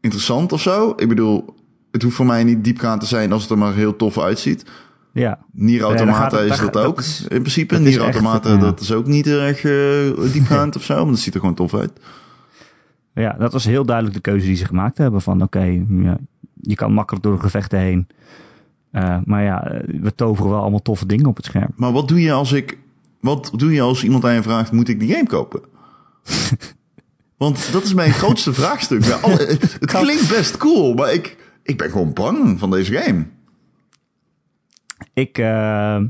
[0.00, 0.92] interessant of zo.
[0.96, 1.54] Ik bedoel,
[1.90, 4.64] het hoeft voor mij niet diepgaand te zijn als het er maar heel tof uitziet.
[5.12, 6.98] Ja, Nier Automata het- is dat ook.
[6.98, 8.56] is- in principe, Nier Automata, ja.
[8.56, 10.94] dat is ook niet erg eh, diepgaand of zo.
[11.02, 11.92] Maar dat ziet er gewoon tof uit.
[13.14, 15.20] ja, dat was heel duidelijk de keuze die ze gemaakt hebben.
[15.22, 16.18] Van oké, ja,
[16.60, 18.06] je kan makkelijk door de gevechten heen.
[18.94, 21.70] Eh, maar ja, we toveren wel allemaal toffe dingen op het scherm.
[21.76, 22.78] Maar wat doe je als ik...
[23.20, 25.60] Wat doe je als iemand aan je vraagt, moet ik die game kopen?
[27.36, 29.04] Want dat is mijn grootste vraagstuk.
[29.04, 33.26] Ja, alle- het klinkt best cool, maar ik, ik ben gewoon bang van deze game.
[35.12, 36.00] Ik, eh,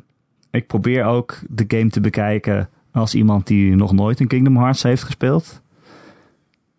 [0.51, 4.83] ik probeer ook de game te bekijken als iemand die nog nooit een Kingdom Hearts
[4.83, 5.63] heeft gespeeld.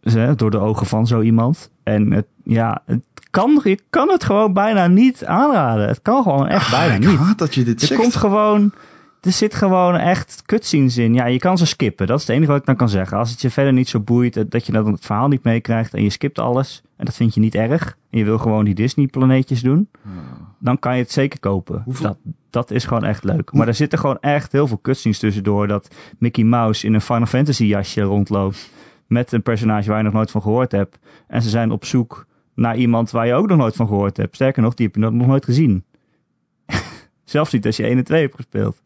[0.02, 1.70] Dus, hè, door de ogen van zo iemand.
[1.84, 3.04] En het, ja, het
[3.36, 5.88] kan, je kan het gewoon bijna niet aanraden.
[5.88, 7.18] Het kan gewoon echt bijna Ah, ik niet.
[7.18, 8.02] haat dat je dit Er zegt.
[8.02, 8.72] komt gewoon,
[9.22, 11.14] er zit gewoon echt cutscenes in.
[11.14, 12.08] Ja, je kan ze skippen.
[12.08, 13.18] Dat is het enige wat ik dan kan zeggen.
[13.18, 16.04] Als het je verder niet zo boeit, dat je dan het verhaal niet meekrijgt en
[16.04, 16.82] je skipt alles.
[16.98, 17.98] En dat vind je niet erg.
[18.12, 19.90] En je wil gewoon die Disney planeetjes doen.
[20.60, 21.82] Dan kan je het zeker kopen.
[21.86, 22.18] Hoeveel- Dat,
[22.50, 23.54] dat is gewoon echt leuk.
[23.54, 25.68] Maar er zitten gewoon echt heel veel cutscenes tussendoor.
[25.68, 28.70] Dat Mickey Mouse in een Final Fantasy jasje rondloopt.
[29.08, 31.00] Met een personage waar je nog nooit van gehoord hebt.
[31.28, 32.26] En ze zijn op zoek
[32.56, 34.36] naar iemand waar je ook nog nooit van gehoord hebt.
[34.36, 35.84] Sterker nog, die heb je nog nooit gezien.
[37.24, 38.82] Zelfs niet als je 1 en 2 hebt gespeeld.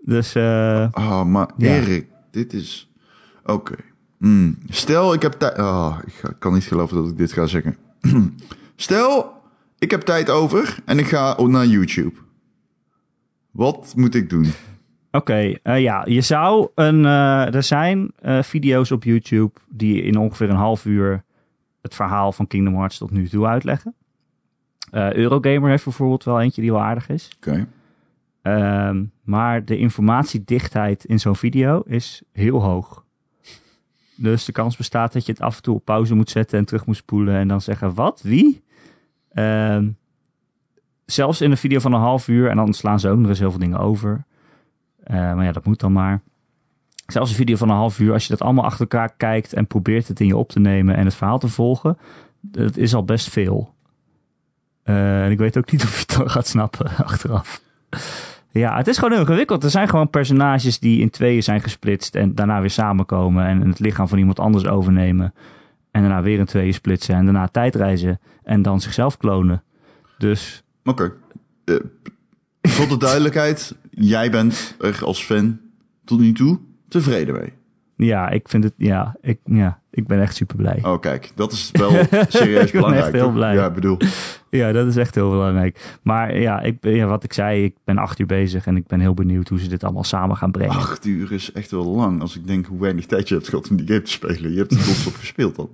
[0.00, 1.74] Dus eh, Ah, maar Ja.
[1.76, 2.90] Erik, dit is...
[3.44, 3.74] Oké.
[4.18, 4.58] Hmm.
[4.68, 5.54] Stel, ik heb tijd...
[5.58, 7.76] Ah, ik kan niet geloven dat ik dit ga zeggen.
[8.76, 9.32] Stel,
[9.78, 12.14] ik heb tijd over en ik ga naar YouTube.
[13.50, 14.46] Wat moet ik doen?
[15.10, 17.04] oké, eh, ja, je zou een.
[17.04, 18.12] eh, er zijn
[18.42, 21.24] video's op YouTube die in ongeveer een half uur
[21.82, 23.94] het verhaal van Kingdom Hearts tot nu toe uitleggen.
[24.90, 27.30] Eh, Eurogamer heeft bijvoorbeeld wel eentje die wel aardig is.
[27.36, 27.66] Oké.
[28.42, 33.04] Ehm, maar de informatiedichtheid in zo'n video is heel hoog.
[34.16, 36.64] Dus de kans bestaat dat je het af en toe op pauze moet zetten en
[36.64, 38.20] terug moet spoelen en dan zeggen, wat?
[38.22, 38.62] Wie?
[39.28, 39.88] Ehm,
[41.04, 43.38] zelfs in een video van een half uur, en dan slaan ze ook nog eens
[43.38, 44.24] heel veel dingen over.
[45.02, 46.22] Eh, maar ja, dat moet dan maar.
[47.12, 49.66] Zelfs een video van een half uur, als je dat allemaal achter elkaar kijkt en
[49.66, 51.98] probeert het in je op te nemen en het verhaal te volgen,
[52.40, 53.74] dat is al best veel.
[54.82, 57.62] Eh, en ik weet ook niet of je het dan gaat snappen achteraf.
[58.50, 59.64] Ja, het is gewoon ingewikkeld.
[59.64, 63.78] Er zijn gewoon personages die in tweeën zijn gesplitst en daarna weer samenkomen en het
[63.78, 65.34] lichaam van iemand anders overnemen.
[65.90, 69.62] En daarna weer in tweeën splitsen en daarna tijdreizen en dan zichzelf klonen.
[70.18, 71.12] Dus Oké.
[71.64, 71.76] Eh,
[72.62, 75.60] voor de duidelijkheid, jij bent als fan
[76.04, 76.58] tot nu toe
[76.92, 77.52] tevreden mee.
[78.08, 80.78] ja, ik vind het, ja, ik, ja, ik ben echt super blij.
[80.82, 81.90] Oh, kijk, dat is wel
[82.28, 83.04] serieus Ik ben belangrijk.
[83.04, 83.32] echt heel toch?
[83.34, 83.54] blij.
[83.54, 83.96] Ja, ik bedoel,
[84.50, 85.98] Ja, dat is echt heel belangrijk.
[86.02, 88.86] Maar ja, ik, ben- ja, wat ik zei, ik ben acht uur bezig en ik
[88.86, 90.74] ben heel benieuwd hoe ze dit allemaal samen gaan brengen.
[90.76, 92.20] acht uur is echt wel lang.
[92.20, 94.52] Als ik denk hoe weinig tijd je hebt gehad om die game te spelen.
[94.52, 95.70] Je hebt er non-stop gespeeld dan.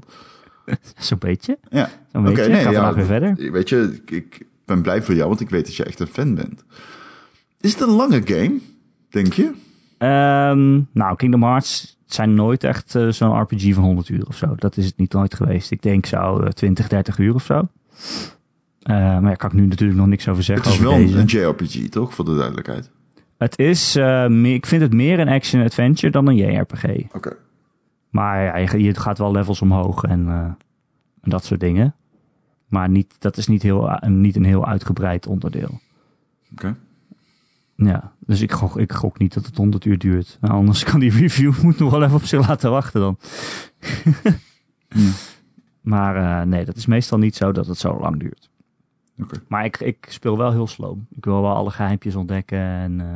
[0.98, 1.58] Zo'n beetje.
[1.70, 2.48] Ja, Zo'n beetje.
[2.48, 3.50] nee, Ga ja, weer verder.
[3.52, 6.06] Weet je, ik, ik ben blij voor jou, want ik weet dat je echt een
[6.06, 6.64] fan bent.
[7.60, 8.58] Is het een lange game,
[9.10, 9.50] denk je?
[9.98, 14.54] Ehm, nou, Kingdom Hearts zijn nooit echt eh, zo'n RPG van 100 uur of zo.
[14.56, 15.70] Dat is het niet nooit geweest.
[15.70, 17.68] Ik denk zo eh, 20, 30 uur of zo.
[18.82, 20.98] Eh, maar daar kan ik nu natuurlijk nog niks over Het zeggen is over wel
[21.06, 21.18] deze.
[21.18, 22.14] een JRPG, toch?
[22.14, 22.90] Voor de duidelijkheid.
[23.38, 26.84] Het is, eh, meer, ik vind het meer een action-adventure dan een JRPG.
[27.14, 27.36] Oké.
[28.10, 30.28] Maar ja, je, je gaat wel levels omhoog en,
[31.20, 31.94] en dat soort dingen.
[32.68, 35.80] Maar niet, dat is niet, heel, niet een heel uitgebreid onderdeel.
[36.52, 36.76] Oké.
[37.84, 40.38] Ja, dus ik gok, ik gok niet dat het 100 uur duurt.
[40.40, 43.18] Nou, anders kan die review moet nog wel even op zich laten wachten dan.
[44.88, 45.10] Ja.
[45.80, 48.50] Maar eh, nee, dat is meestal niet zo dat het zo lang duurt.
[49.48, 51.06] Maar ik, ik speel wel heel sloom.
[51.16, 53.06] Ik wil wel alle geheimpjes ontdekken en eh,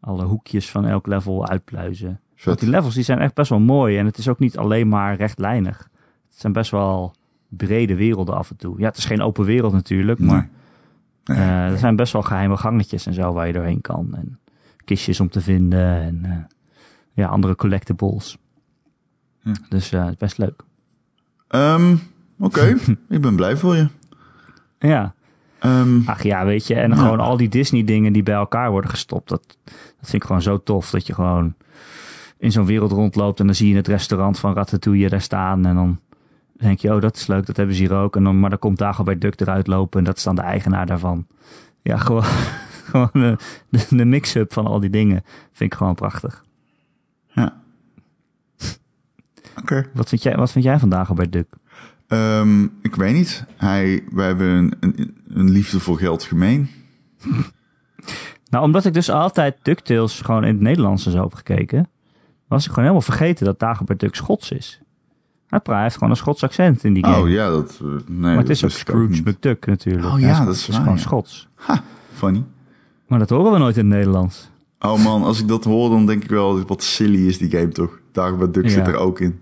[0.00, 2.20] alle hoekjes van elk level uitpluizen.
[2.44, 4.88] Want die levels die zijn echt best wel mooi en het is ook niet alleen
[4.88, 5.88] maar rechtlijnig.
[6.28, 7.14] Het zijn best wel
[7.48, 8.78] brede werelden af en toe.
[8.78, 10.50] Ja, het is geen open wereld natuurlijk, maar
[11.26, 14.08] Eh, er zijn best wel geheime gangetjes en zo waar je doorheen kan.
[14.14, 14.38] En
[14.84, 16.36] kistjes om te vinden en eh,
[17.12, 18.38] ja, andere collectibles.
[19.40, 19.52] Ja.
[19.68, 20.62] Dus eh, het is best leuk.
[21.48, 21.96] Ehm,
[22.38, 22.76] Oké,
[23.08, 23.88] ik ben blij voor je.
[24.78, 25.14] Ja,
[25.58, 26.74] Ehm, ach ja, weet je.
[26.74, 26.96] En Ja.
[26.96, 29.28] gewoon al die Disney dingen die bij elkaar worden gestopt.
[29.28, 29.74] Dat, dat
[30.08, 30.90] vind ik gewoon zo tof.
[30.90, 31.54] Dat je gewoon
[32.38, 35.66] in zo'n wereld rondloopt en dan zie je het restaurant van Ratatouille daar staan.
[35.66, 36.00] En dan
[36.58, 38.16] denk je, oh dat is leuk, dat hebben ze hier ook.
[38.16, 40.86] En dan, maar dan komt Dagobert Duck eruit lopen en dat is dan de eigenaar
[40.86, 41.26] daarvan.
[41.82, 42.24] Ja, gewoon,
[42.84, 43.38] gewoon
[43.88, 46.44] de, mix-up van al die dingen vind ik gewoon prachtig.
[47.32, 47.62] ja.
[49.60, 49.90] Oké.
[49.94, 51.54] Wat vind jij, wat vind jij van Dagobert Duck?
[52.06, 53.44] Ehm, ik weet niet.
[53.56, 56.68] Hij, wij hebben een, een, een liefde voor geld gemeen.
[58.50, 61.88] Nou, omdat ik dus altijd DuckTales gewoon in het Nederlands en zo heb gekeken,
[62.48, 64.80] was ik gewoon helemaal vergeten dat Dagobert Duck Schots is.
[65.56, 67.16] Hij pra- hij heeft gewoon een Schots accent in die game.
[67.22, 67.78] Oh ja, dat...
[67.82, 69.22] eh, nee, maar het is ook Scrooge.
[69.24, 70.06] McDuck natuurlijk.
[70.06, 71.00] Oh ja, is- dat is waar, gewoon ja.
[71.00, 71.48] Schots.
[71.54, 71.82] Ha,
[72.12, 72.44] funny.
[73.06, 74.50] Maar dat horen we nooit in het Nederlands.
[74.80, 77.68] Oh man, als ik dat hoor, dan denk ik wel, wat silly is die game
[77.68, 77.98] toch?
[78.12, 78.70] Dagobert Duck Ja.
[78.70, 79.40] zit er ook in.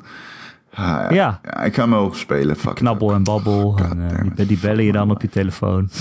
[0.74, 1.08] Ah, ja.
[1.10, 1.40] Ja.
[1.42, 2.56] Ja, ik ga hem wel spelen.
[2.56, 2.74] Fuck.
[2.74, 3.78] Knabbel en babbel.
[3.78, 5.88] En, eh, die, die bellen je dan op je telefoon.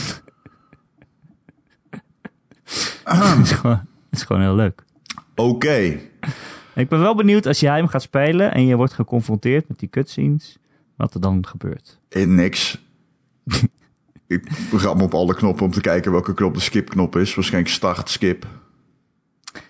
[3.03, 3.75] Het is, gewoon,
[4.09, 4.83] het is gewoon heel leuk.
[5.35, 5.99] Oké.
[6.75, 9.89] Ik ben wel benieuwd als jij hem gaat spelen en je wordt geconfronteerd met die
[9.89, 10.57] cutscenes,
[10.95, 11.99] wat er dan gebeurt.
[12.09, 12.81] Eh, niks.
[14.27, 17.35] ik ram op alle knoppen om te kijken welke knop de skip-knop is.
[17.35, 18.47] Waarschijnlijk start, skip.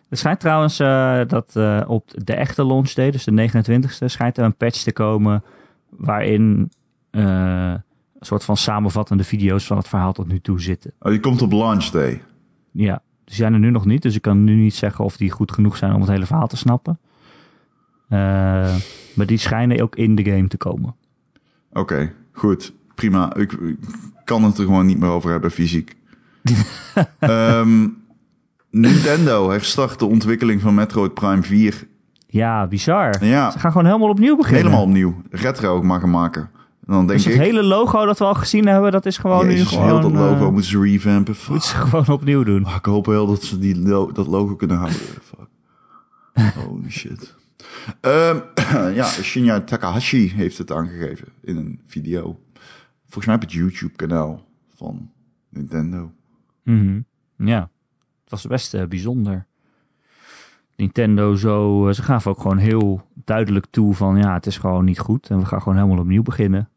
[0.10, 4.38] Er schijnt trouwens eh, dat eh, op de echte launch day, dus de 29e, schijnt
[4.38, 5.43] er een patch te komen
[5.89, 6.72] waarin
[7.12, 7.82] een
[8.20, 10.93] soort van samenvattende video's van het verhaal tot nu toe zitten.
[10.99, 12.22] Oh, die komt op launch day.
[12.72, 13.01] Ja,
[13.34, 15.51] die zijn er nu nog niet, dus ik kan nu niet zeggen of die goed
[15.51, 16.99] genoeg zijn om het hele verhaal te snappen.
[18.09, 18.19] Eh,
[19.13, 20.95] maar die schijnen ook in de game te komen.
[21.71, 22.73] Oké, goed.
[22.95, 23.36] Prima.
[23.36, 23.77] Ik, ik
[24.23, 25.95] kan het er gewoon niet meer over hebben fysiek.
[27.19, 27.88] Ehm,
[28.69, 31.88] Nintendo herstart de ontwikkeling van Metroid Prime 4.
[32.27, 33.25] Ja, bizar.
[33.25, 34.61] Ja, Ze gaan gewoon helemaal opnieuw beginnen.
[34.63, 35.21] helemaal opnieuw.
[35.29, 36.49] Retro mag maken.
[36.88, 39.17] En dan denk Dus het ik, hele logo dat we al gezien hebben, dat is
[39.17, 39.86] gewoon Jezus, nu gewoon...
[39.86, 41.36] heel dat logo eh, moeten ze revampen.
[41.36, 41.49] Fuck.
[41.49, 42.61] moeten ze gewoon opnieuw doen.
[42.61, 44.99] Ik hoop wel dat ze die lo- dat logo kunnen houden.
[45.31, 45.47] Fuck.
[46.53, 47.36] Holy shit.
[48.01, 48.39] Ehm,
[48.99, 52.39] ja, Shinya Takahashi heeft het aangegeven in een video.
[53.03, 55.11] Volgens mij op het YouTube-kanaal van
[55.49, 56.11] Nintendo.
[56.63, 56.99] Mhm.
[57.38, 57.69] Ja,
[58.21, 59.45] het was best eh, bijzonder.
[60.75, 64.86] Nintendo zo, eh, ze gaven ook gewoon heel duidelijk toe van ja, het is gewoon
[64.86, 66.69] niet goed en we gaan gewoon helemaal opnieuw beginnen.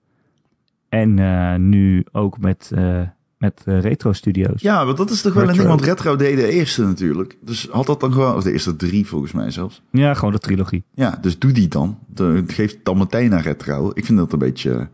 [0.88, 3.00] En eh, nu ook met eh,
[3.38, 4.62] Met eh, Retro Studios.
[4.62, 5.62] Ja, want dat is toch wel een Retro.
[5.64, 7.36] ding, want Retro deed de eerste natuurlijk.
[7.40, 9.82] Dus had dat dan gewoon, of de eerste drie volgens mij zelfs.
[9.90, 10.84] Ja, gewoon de trilogie.
[10.94, 11.98] Ja, dus doe die dan.
[12.06, 13.90] De, geef het dan meteen naar Retro.
[13.94, 14.88] Ik vind dat een beetje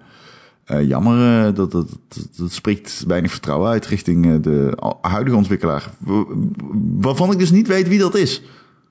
[0.64, 1.54] jammer.
[1.54, 5.90] dat, dat, dat, dat spreekt weinig vertrouwen uit richting de huidige ontwikkelaar.
[6.96, 8.42] Waarvan ik dus niet weet wie dat is.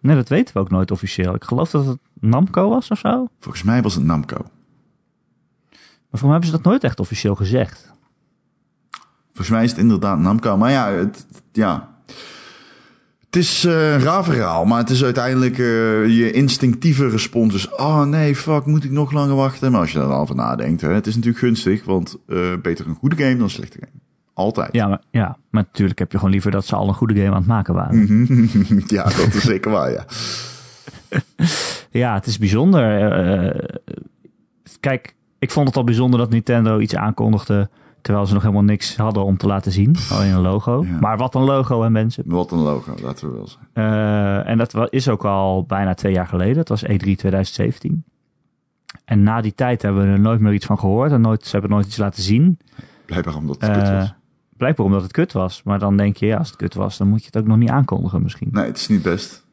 [0.02, 1.36] Nee, dat weten we ook nooit officieel.
[1.36, 3.28] Ik geloof dat het Namco was of zo.
[3.40, 4.46] Volgens mij was het Namco.
[6.12, 7.92] Maar voor mij hebben ze dat nooit echt officieel gezegd.
[9.28, 10.58] Volgens mij is het inderdaad Namco.
[10.58, 11.90] Maar ja, het, ja.
[13.26, 14.66] het is eh, een raar verhaal.
[14.66, 15.66] Maar het is uiteindelijk eh,
[16.18, 17.54] je instinctieve respons.
[17.54, 17.70] is...
[17.70, 19.72] oh nee, fuck, moet ik nog langer wachten?
[19.72, 21.84] Maar als je daar al over nadenkt, hè, het is natuurlijk gunstig.
[21.84, 23.92] Want eh, beter een goede game dan een slechte game.
[24.34, 24.74] Altijd.
[24.74, 27.30] Ja maar, ja, maar natuurlijk heb je gewoon liever dat ze al een goede game
[27.30, 28.08] aan het maken waren.
[28.88, 30.06] ja, dat is zeker waar, ja.
[31.92, 33.70] Ja, het is bijzonder.
[34.80, 37.70] Kijk, ik vond het al bijzonder dat Nintendo iets aankondigde.
[38.02, 39.96] Terwijl ze nog helemaal niks hadden om te laten zien.
[40.12, 40.84] Alleen een logo.
[40.86, 41.00] Ja.
[41.00, 42.24] Maar wat een logo, hè mensen.
[42.28, 43.68] Wat een logo, laten we wel zeggen.
[43.74, 46.58] Eh, en dat is ook al bijna twee jaar geleden.
[46.58, 48.04] Het was E E3 2017.
[49.06, 51.12] En na die tijd hebben we er nooit meer iets van gehoord.
[51.12, 52.60] En nooit, ze hebben nooit iets laten zien.
[53.06, 54.14] Blijkbaar omdat het Eh, kut was.
[54.58, 55.64] blijkbaar omdat het kut was.
[55.64, 57.58] Maar dan denk je, ja, als het kut was, dan moet je het ook nog
[57.58, 58.50] niet aankondigen misschien.
[58.52, 59.46] Nee, het is niet best.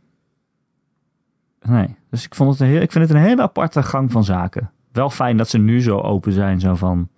[1.63, 1.97] Nee.
[2.11, 4.71] Dus ik, vond het een heel, ik vind het een hele aparte gang van zaken.
[4.93, 6.61] Wel fijn dat ze nu zo open zijn.
[6.61, 7.09] Zo van,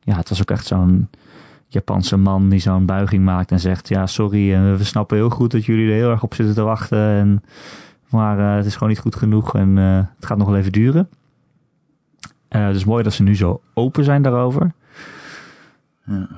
[0.00, 1.08] ja, het was ook echt zo'n
[1.68, 5.50] Japanse man die zo'n buiging maakt en zegt, ja, sorry, eh, we snappen heel goed
[5.50, 6.98] dat jullie er heel erg op zitten te wachten.
[6.98, 7.42] En,
[8.10, 10.72] maar eh, het is gewoon niet goed genoeg en eh, het gaat nog wel even
[10.72, 11.08] duren.
[12.48, 14.72] Eh, dus mooi dat ze nu zo open zijn daarover.
[16.04, 16.28] Ja.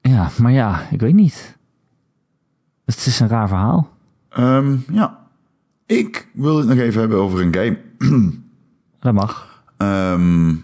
[0.00, 1.58] Ja, maar ja, ik weet niet.
[2.84, 3.90] Het is een raar verhaal.
[4.28, 5.18] Ehm, ja.
[5.86, 7.78] Ik wil het nog even hebben over een game.
[9.00, 9.49] Dat mag.
[9.80, 10.54] Ehm,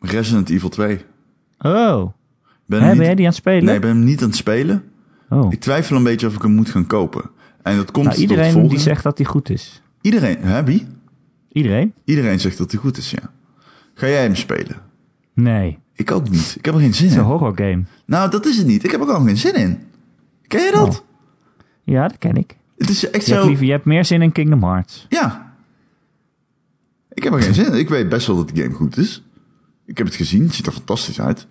[0.00, 1.04] Resident Evil 2.
[1.58, 2.12] Oh,
[2.66, 3.64] Ben Hè, niet- ben jij die aan het spelen?
[3.64, 4.84] Nee, ik ben hem niet aan het spelen.
[5.30, 5.52] oh.
[5.52, 7.30] Ik twijfel een beetje of ik hem moet gaan kopen.
[7.62, 9.82] En dat komt Nou, iedereen die zegt dat hij goed is.
[10.00, 10.86] Iedereen, hè, wie?
[11.52, 11.92] Iedereen?
[12.04, 13.30] Iedereen zegt dat hij goed is, ja.
[13.94, 14.76] Ga jij hem spelen?
[15.34, 15.78] Nee.
[15.94, 16.54] Ik ook niet.
[16.58, 17.30] Ik heb er geen zin Het is een in.
[17.30, 17.82] horror game.
[18.06, 18.84] Nou, dat is het niet.
[18.84, 19.78] Ik heb er gewoon geen zin in.
[20.46, 20.88] Ken je dat?
[20.88, 21.06] Oh.
[21.84, 22.56] Ja, dat ken ik.
[22.78, 23.48] Het is echt Je hebt, zo...
[23.48, 25.06] liever, je hebt meer zin in Kingdom Hearts.
[25.08, 25.45] Ja.
[27.16, 27.78] Ik heb er geen zin in.
[27.78, 29.22] Ik weet best wel dat de game goed is.
[29.84, 30.42] Ik heb het gezien.
[30.42, 31.46] Het ziet er fantastisch uit.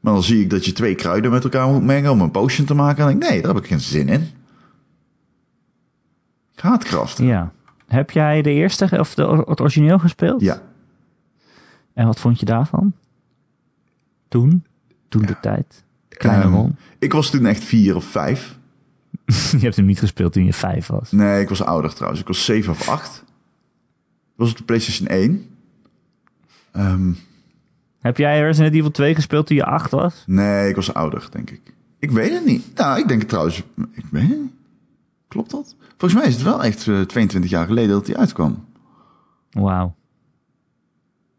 [0.00, 2.66] Maar dan zie ik dat je twee kruiden met elkaar moet mengen om een potion
[2.66, 2.98] te maken.
[2.98, 4.28] En dan denk ik, nee, daar heb ik geen zin in.
[6.54, 7.24] Ik haat craften.
[7.24, 7.52] Ja.
[7.86, 10.40] Heb jij de eerste of de, het origineel gespeeld?
[10.40, 10.62] Ja.
[11.92, 12.92] En wat vond je daarvan?
[14.28, 14.64] Toen?
[15.08, 15.84] Toen de tijd?
[16.08, 16.76] Kleine Ron?
[16.98, 18.58] Ik was toen echt vier of vijf.
[19.50, 21.12] je hebt hem niet gespeeld toen je vijf was.
[21.12, 22.20] Nee, ik was ouder trouwens.
[22.20, 23.24] Ik was zeven of acht.
[24.40, 25.46] Was op de PlayStation 1.
[26.72, 27.12] Ehm,
[28.00, 30.24] Heb jij Resident Evil 2 gespeeld toen je acht was?
[30.26, 31.60] nee, ik was ouder, denk ik.
[31.98, 32.64] Ik weet het niet.
[32.74, 33.62] Nou, ik denk het trouwens...
[33.92, 34.52] Ik weet het niet.
[35.28, 35.74] Klopt dat?
[35.96, 38.64] Volgens mij is het wel echt eh, 22 jaar geleden dat hij uitkwam.
[39.50, 39.94] Wauw.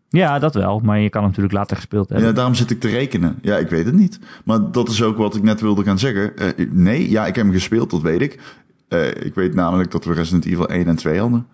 [0.09, 0.79] Ja, dat wel.
[0.79, 2.27] Maar je kan hem natuurlijk later gespeeld hebben.
[2.27, 3.39] Ja, daarom zit ik te rekenen.
[3.41, 4.19] Ja, ik weet het niet.
[4.45, 6.37] Maar dat is ook wat ik net wilde gaan zeggen.
[6.37, 8.39] Eh, nee, ja, ik heb hem gespeeld, dat weet ik.
[8.87, 11.47] Eh, ik weet namelijk dat we Resident Evil 1 en 2 hadden.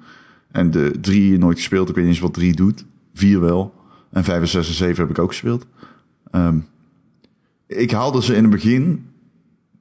[0.58, 1.90] En de 3 nooit gespeeld.
[1.90, 2.86] Ik weet niet eens wat 3 doet.
[3.14, 3.74] 4 wel.
[4.12, 5.66] En 5 en 6 en 7 heb ik ook gespeeld.
[6.32, 6.58] Ehm,
[7.68, 9.06] ik haalde ze in het begin,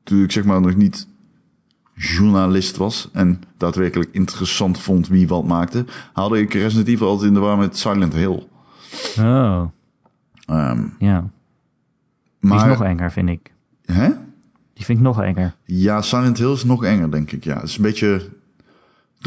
[0.03, 1.09] toen ik zeg maar nog niet
[1.95, 7.35] journalist was en daadwerkelijk interessant vond wie wat maakte, haalde ik Resident Evil altijd in
[7.35, 8.47] de war met Silent Hill.
[9.19, 9.63] Oh,
[10.47, 11.21] Ehm, ja.
[12.41, 13.53] Die maar, is nog enger, vind ik.
[13.85, 14.09] hè?
[14.75, 15.55] Die vind ik nog enger.
[15.65, 17.45] Ja, Silent Hill is nog enger, denk ik.
[17.45, 18.29] Ja, het is een beetje,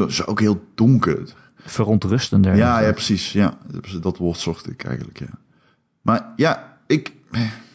[0.07, 1.33] is ook heel donker.
[1.55, 2.55] Verontrustender.
[2.55, 3.31] Ja, ja, precies.
[3.31, 3.57] Ja,
[4.01, 5.29] dat woord zocht ik eigenlijk, ja.
[6.01, 7.13] Maar ja, ik,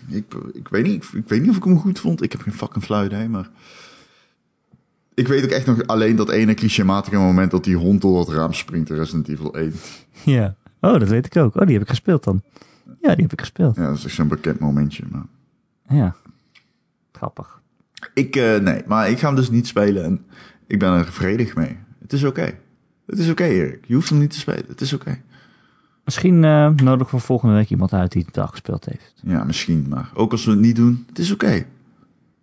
[0.08, 2.22] ik, ik, weet niet, ik, ik weet niet of ik hem goed vond.
[2.22, 3.50] Ik heb geen fucking flauw idee, maar...
[5.14, 8.28] Ik weet ook echt nog alleen dat ene clichématige moment dat die hond door het
[8.28, 9.72] raam springt in Resident Evil 1.
[10.24, 10.54] Ja.
[10.80, 11.54] Oh, dat weet ik ook.
[11.54, 12.42] Oh, die heb ik gespeeld dan.
[12.84, 13.76] Ja, die heb ik gespeeld.
[13.76, 15.04] Ja, dat is echt zo'n bekend momentje.
[15.10, 15.26] Maar...
[15.88, 16.16] Ja.
[17.12, 17.60] Grappig.
[18.14, 20.24] Ik, eh, nee, maar ik ga hem dus niet spelen en
[20.66, 21.78] ik ben er vredig mee.
[22.05, 22.59] Het is oké.
[23.07, 23.84] Het is oké, Erik.
[23.86, 24.64] Je hoeft hem niet te spelen.
[24.68, 25.20] Het is oké.
[26.05, 29.14] Misschien eh nodig we volgende week iemand uit die het al gespeeld heeft.
[29.22, 31.66] Ja, misschien, maar ook als we het niet doen, het is oké.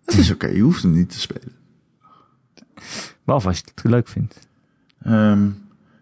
[0.04, 1.52] Het is oké, je hoeft hem niet te spelen.
[3.24, 4.48] Behalve als je het leuk vindt.
[5.02, 5.48] Ehm,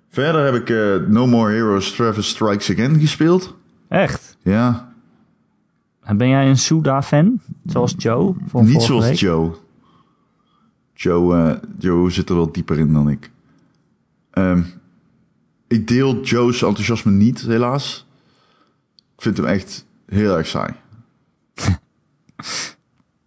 [0.08, 3.56] verder heb ik eh, No More Heroes Travis Strikes Again gespeeld.
[3.88, 4.36] Echt?
[4.42, 4.92] Ja,
[6.02, 7.40] En ben jij een Suda-fan?
[7.66, 8.34] Zoals Joe?
[8.46, 9.14] Van niet zoals week?
[9.14, 9.54] Joe.
[10.94, 13.30] Joe, eh, Joe zit er wel dieper in dan ik.
[14.30, 14.62] Ehm,
[15.66, 18.06] ik deel Joe's enthousiasme niet, helaas.
[19.16, 20.72] Ik vind hem echt heel erg saai.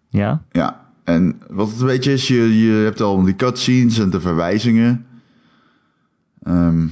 [0.09, 0.43] Ja?
[0.51, 4.21] Ja, en wat het een beetje is, je, je hebt al die cutscenes en de
[4.21, 5.05] verwijzingen.
[6.43, 6.87] Ehm,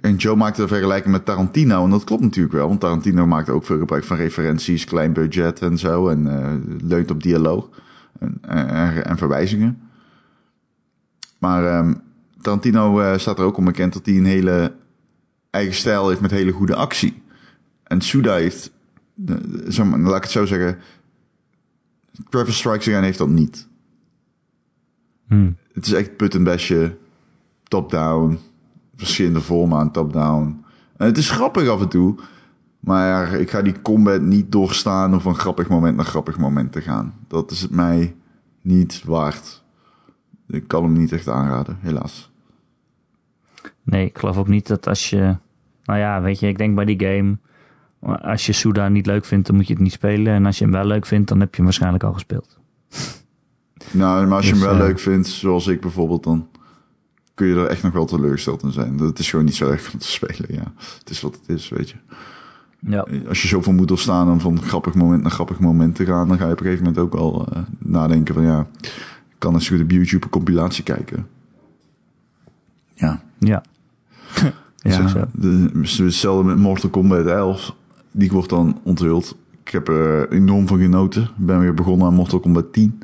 [0.00, 1.84] en Joe maakte een vergelijking met Tarantino.
[1.84, 5.62] En dat klopt natuurlijk wel, want Tarantino maakt ook veel gebruik van referenties, klein budget
[5.62, 6.08] en zo.
[6.08, 7.68] En eh, leunt op dialoog
[8.18, 9.89] en, en, en verwijzingen.
[11.40, 11.94] Maar ehm,
[12.40, 14.74] Tarantino eh, staat er ook onbekend dat hij een hele
[15.50, 17.22] eigen stijl heeft met hele goede actie.
[17.82, 18.72] En Suda heeft,
[19.74, 20.78] laat ik het zo zeggen,
[22.28, 23.68] Travis Strikes Again heeft dat niet.
[25.26, 25.50] Hm.
[25.72, 26.96] Het is echt put en besje,
[27.62, 28.38] top-down,
[28.96, 30.64] verschillende vormen aan top-down.
[30.96, 32.14] En het is grappig af en toe,
[32.80, 36.80] maar ik ga die combat niet doorstaan om van grappig moment naar grappig moment te
[36.80, 37.14] gaan.
[37.28, 38.16] Dat is het mij
[38.62, 39.62] niet waard.
[40.50, 42.30] Ik kan hem niet echt aanraden, helaas.
[43.82, 45.36] Nee, ik geloof ook niet dat als je...
[45.84, 47.36] Nou ja, weet je, ik denk bij die game...
[48.22, 50.34] Als je Suda niet leuk vindt, dan moet je het niet spelen.
[50.34, 52.58] En als je hem wel leuk vindt, dan heb je hem waarschijnlijk al gespeeld.
[53.92, 56.48] Nou, maar als je Dus, hem wel eh, leuk vindt, zoals ik bijvoorbeeld, dan
[57.34, 58.96] kun je er echt nog wel teleurgesteld in zijn.
[58.96, 60.72] Dat is gewoon niet zo erg om te spelen, ja.
[60.98, 61.96] Het is wat het is, weet je.
[62.80, 63.06] Ja.
[63.28, 66.38] Als je zoveel moet doorstaan om van grappig moment naar grappig moment te gaan, dan
[66.38, 68.66] ga je op een gegeven moment ook al eh, nadenken van ja,
[69.40, 71.26] kan eens goed op YouTube een compilatie kijken.
[72.94, 73.62] Ja, Ja.
[74.82, 77.74] ja de- hetzelfde met Mortal Kombat 11.
[78.12, 79.36] Die wordt dan onthuld.
[79.64, 81.22] Ik heb er enorm van genoten.
[81.22, 83.02] Ik ben weer begonnen aan Mortal Kombat 10.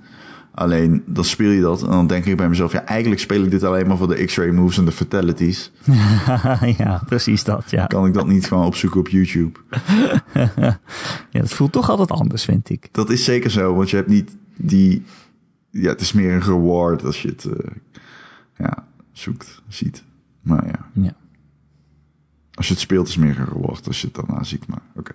[0.55, 2.73] Alleen, dan speel je dat en dan denk ik bij mezelf...
[2.73, 5.73] ja, eigenlijk speel ik dit alleen maar voor de X-ray moves en de fatalities.
[6.79, 7.87] ja, precies dat, ja.
[7.87, 9.59] Kan ik dat niet gewoon opzoeken op YouTube?
[10.57, 10.79] ja.
[11.31, 12.89] Het voelt toch altijd anders, vind ik.
[12.93, 15.05] Dat is zeker zo, want je hebt niet die...
[15.83, 17.71] Ja, het is meer een reward als je het eh,
[18.57, 20.03] ja, zoekt, ziet.
[20.41, 21.13] Maar ja, Ja.
[22.55, 24.67] als je het speelt is meer een reward als je het daarna ziet.
[24.67, 25.13] Maar oké.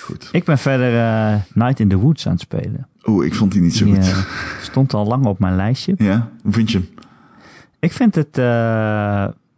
[0.00, 0.28] Goed.
[0.32, 2.86] Ik ben verder eh, Night in the Woods aan het spelen.
[3.04, 4.04] Oeh, ik vond die niet zo Die goed.
[4.04, 4.18] eh,
[4.62, 5.94] stond al lang op mijn lijstje.
[5.98, 6.88] Ja, hoe vind je hem?
[7.78, 8.28] Ik vind het,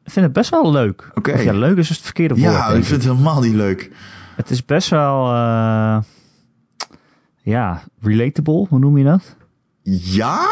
[0.04, 1.10] vind het best wel leuk.
[1.14, 1.32] Oké.
[1.32, 2.46] Of ja, leuk is het verkeerde woord.
[2.52, 3.90] Ja, ik vind het helemaal niet leuk.
[4.36, 5.24] Het is best wel,
[7.48, 8.66] ja, relatable.
[8.68, 9.36] Hoe noem je dat?
[9.82, 10.46] Ja?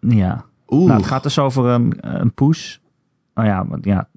[0.00, 0.44] Ja.
[0.68, 2.80] Oeh, Nou, het gaat dus over een, een poes.
[3.34, 4.08] Nou ja, maar ja,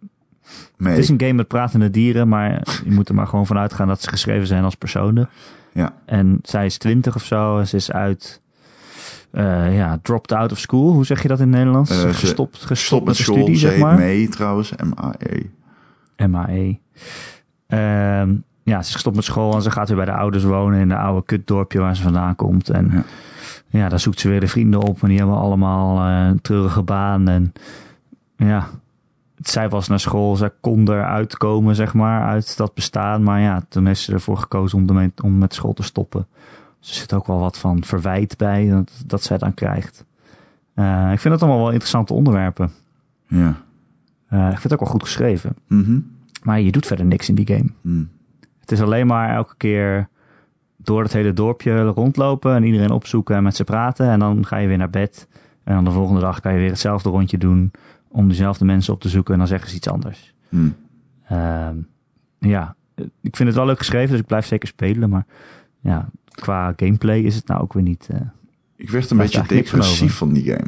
[0.78, 0.90] nee.
[0.94, 2.52] het is een game met pratende dieren, maar
[2.84, 5.30] je moet er maar gewoon vanuit gaan dat ze geschreven zijn als personen.
[5.74, 7.60] Ja, En zij is twintig of zo.
[7.60, 8.42] en Ze is uit,
[9.32, 10.92] eh, ja, dropped out of school.
[10.94, 12.02] Hoe zeg je dat in het Nederlands?
[12.02, 13.36] Ze gestopt, gestopt stop met de school.
[13.36, 13.98] studie, Ze zeg maar.
[13.98, 16.28] mee trouwens, M-A-E.
[16.28, 16.80] MAE.
[17.68, 18.36] Ehm,
[18.70, 20.90] ja, ze is gestopt met school en ze gaat weer bij de ouders wonen in
[20.90, 22.70] de oude kutdorpje waar ze vandaan komt.
[22.70, 23.04] En Ja.
[23.68, 26.84] ja, daar zoekt ze weer de vrienden op en die hebben allemaal eh, een treurige
[26.84, 27.28] baan.
[27.28, 27.54] En
[28.36, 28.68] ja,
[29.40, 33.24] zij was naar school, zij kon eruit komen, zeg maar, uit dat bestaan.
[33.24, 36.28] Maar ja, toen heeft ze ervoor gekozen om, ermee, om met school te stoppen.
[36.80, 40.06] Dus er zit ook wel wat van verwijt bij dat, dat zij dan krijgt.
[40.74, 42.72] Eh, ik vind het allemaal wel interessante onderwerpen.
[43.28, 43.56] Ja.
[44.28, 45.56] Eh, ik vind het ook wel goed geschreven.
[45.68, 46.00] Mhm.
[46.44, 47.70] Maar je doet verder niks in die game.
[47.82, 48.04] Hm.
[48.70, 50.08] Het is alleen maar elke keer
[50.78, 54.10] door het hele dorpje rondlopen en iedereen opzoeken en met ze praten.
[54.10, 55.28] En dan ga je weer naar bed.
[55.64, 57.72] En dan de volgende dag kan je weer hetzelfde rondje doen
[58.08, 59.34] om dezelfde mensen op te zoeken.
[59.34, 60.34] En dan zeggen ze iets anders.
[60.50, 60.70] Hm.
[61.28, 61.76] Ehm,
[62.40, 62.76] ja,
[63.22, 65.10] ik vind het wel leuk geschreven, dus ik blijf zeker spelen.
[65.10, 65.26] Maar
[65.80, 68.08] ja, qua gameplay is het nou ook weer niet...
[68.12, 68.20] eh,
[68.76, 69.38] Ik werd een beetje
[69.72, 70.68] depressief van die game.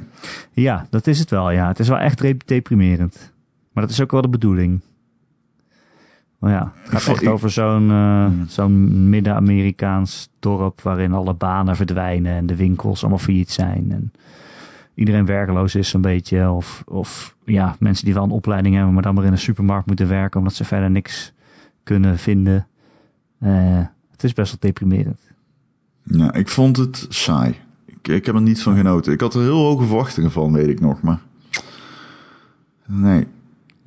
[0.52, 1.52] Ja, dat is het wel.
[1.52, 3.32] Ja, het is wel echt re- deprimerend.
[3.74, 4.82] Maar dat is ook wel de bedoeling.
[6.42, 8.44] Maar ja, het gaat echt over zo'n eh, Hmm.
[8.48, 13.92] zo'n Midden-Amerikaans dorp waarin alle banen verdwijnen en de winkels allemaal failliet zijn.
[13.92, 14.12] En
[14.94, 16.50] iedereen werkeloos is zo'n beetje.
[16.50, 19.88] Of, of ja, mensen die wel een opleiding hebben, maar dan maar in een supermarkt
[19.88, 21.34] moeten werken omdat ze verder niks
[21.84, 22.68] kunnen vinden.
[23.40, 23.80] Eh,
[24.12, 25.22] het is best wel deprimerend.
[26.04, 27.56] Ja, ik vond het saai.
[27.86, 29.14] Ik, ik heb er niet van genoten.
[29.14, 31.02] Ik had er heel hoge verwachtingen van, weet ik nog.
[31.02, 31.20] Maar
[32.88, 33.28] nee.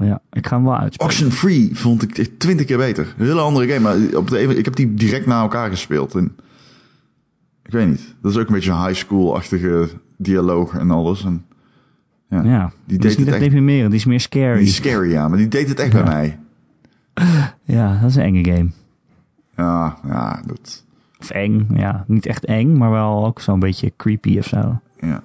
[0.05, 1.13] Ja, ik ga hem wel uitspelen.
[1.13, 3.15] Oxenfree vond ik twintig keer beter.
[3.19, 3.81] Een hele andere game.
[3.81, 6.15] Maar op de, een- ik heb die direct na elkaar gespeeld.
[6.15, 6.37] En
[7.65, 8.15] ik weet niet.
[8.23, 11.25] Dat is ook een beetje een high school-achtige dialoog en alles.
[11.25, 11.45] En,
[12.29, 12.43] ja.
[12.43, 14.59] Ja, Die die is deed niet het echt die is meer scary.
[14.59, 15.29] Die is scary, ja.
[15.29, 16.03] Maar die deed het echt Ja.
[16.03, 16.39] bij mij.
[17.77, 18.69] Ja, dat is een enge game.
[19.57, 20.85] Ja, ja, dat...
[21.21, 22.05] Of eng, ja.
[22.07, 24.81] Niet echt eng, maar wel ook zo'n beetje creepy of zo.
[25.01, 25.23] Ja.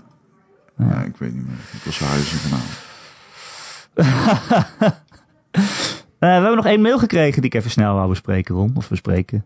[0.77, 1.55] ja, ik weet niet meer.
[1.73, 2.87] Ik was verhuizen vanavond.
[6.19, 8.71] Eh, we hebben nog één mail gekregen die ik even snel wou bespreken, Ron.
[8.75, 9.45] Of bespreken.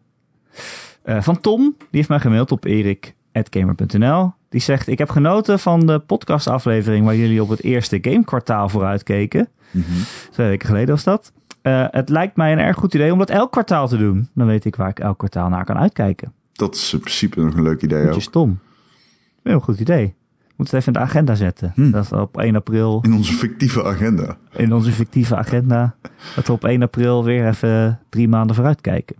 [1.04, 4.32] Eh, van Tom, die heeft mij gemaild op erik.gamer.nl.
[4.50, 9.48] Die zegt, ik heb genoten van de podcastaflevering waar jullie op het eerste gamekwartaal vooruitkeken.
[9.72, 9.86] Mhm.
[10.32, 11.32] Twee weken geleden was dat.
[11.62, 14.30] Eh, het lijkt mij een erg goed idee om dat elk kwartaal te doen.
[14.34, 16.34] Dan weet ik waar ik elk kwartaal naar kan uitkijken.
[16.54, 18.22] Dat is in principe nog een leuk idee Beetje ook.
[18.22, 18.60] stom.
[19.44, 20.16] Heel goed idee.
[20.70, 21.72] Het even in de agenda zetten.
[21.76, 21.92] Hm.
[21.92, 24.38] Dat we op 1 april, In onze fictieve agenda.
[24.52, 25.96] in onze fictieve agenda,
[26.36, 29.16] dat we op 1 april weer even drie maanden vooruit kijken.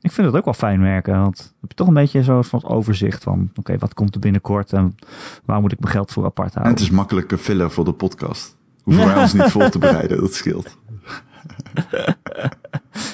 [0.00, 2.44] Ik vind het ook wel fijn werken, want dan heb je toch een beetje zo'n
[2.44, 4.94] soort overzicht van, oké, wat komt er binnenkort en
[5.44, 6.74] waar moet ik mijn geld voor apart En houden.
[6.80, 8.56] het is makkelijke filler voor de podcast.
[8.82, 10.78] Hoeven wij ons niet voor te bereiden, dat scheelt.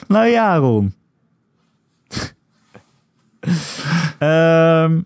[0.08, 0.94] Nou ja, Ron.
[4.18, 5.00] Ehm,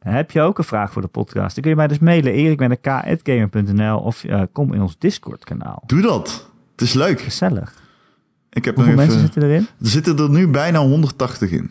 [0.00, 1.54] heb je ook een vraag voor de podcast?
[1.54, 5.82] Dan kun je mij dus mailen, erikmedek.gamer.nl of eh, kom in ons Discord kanaal.
[5.86, 6.48] Doe dat.
[6.72, 7.20] Het is leuk.
[7.20, 7.74] Gezellig.
[8.50, 9.32] Ik heb Hoeveel nog mensen even...
[9.32, 9.66] zitten erin?
[9.80, 11.70] Er zitten er nu bijna 180 in.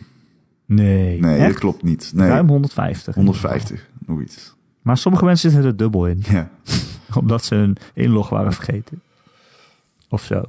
[0.66, 1.20] Nee.
[1.20, 1.48] Nee, Echt?
[1.48, 2.12] dat klopt niet.
[2.14, 3.14] Nee, Ruim 150.
[3.14, 3.88] 150.
[4.06, 4.54] Nog iets.
[4.82, 6.22] Maar sommige mensen zitten er dubbel in.
[6.28, 6.50] Ja.
[7.20, 9.02] Omdat ze hun inlog waren vergeten.
[10.08, 10.42] Of zo.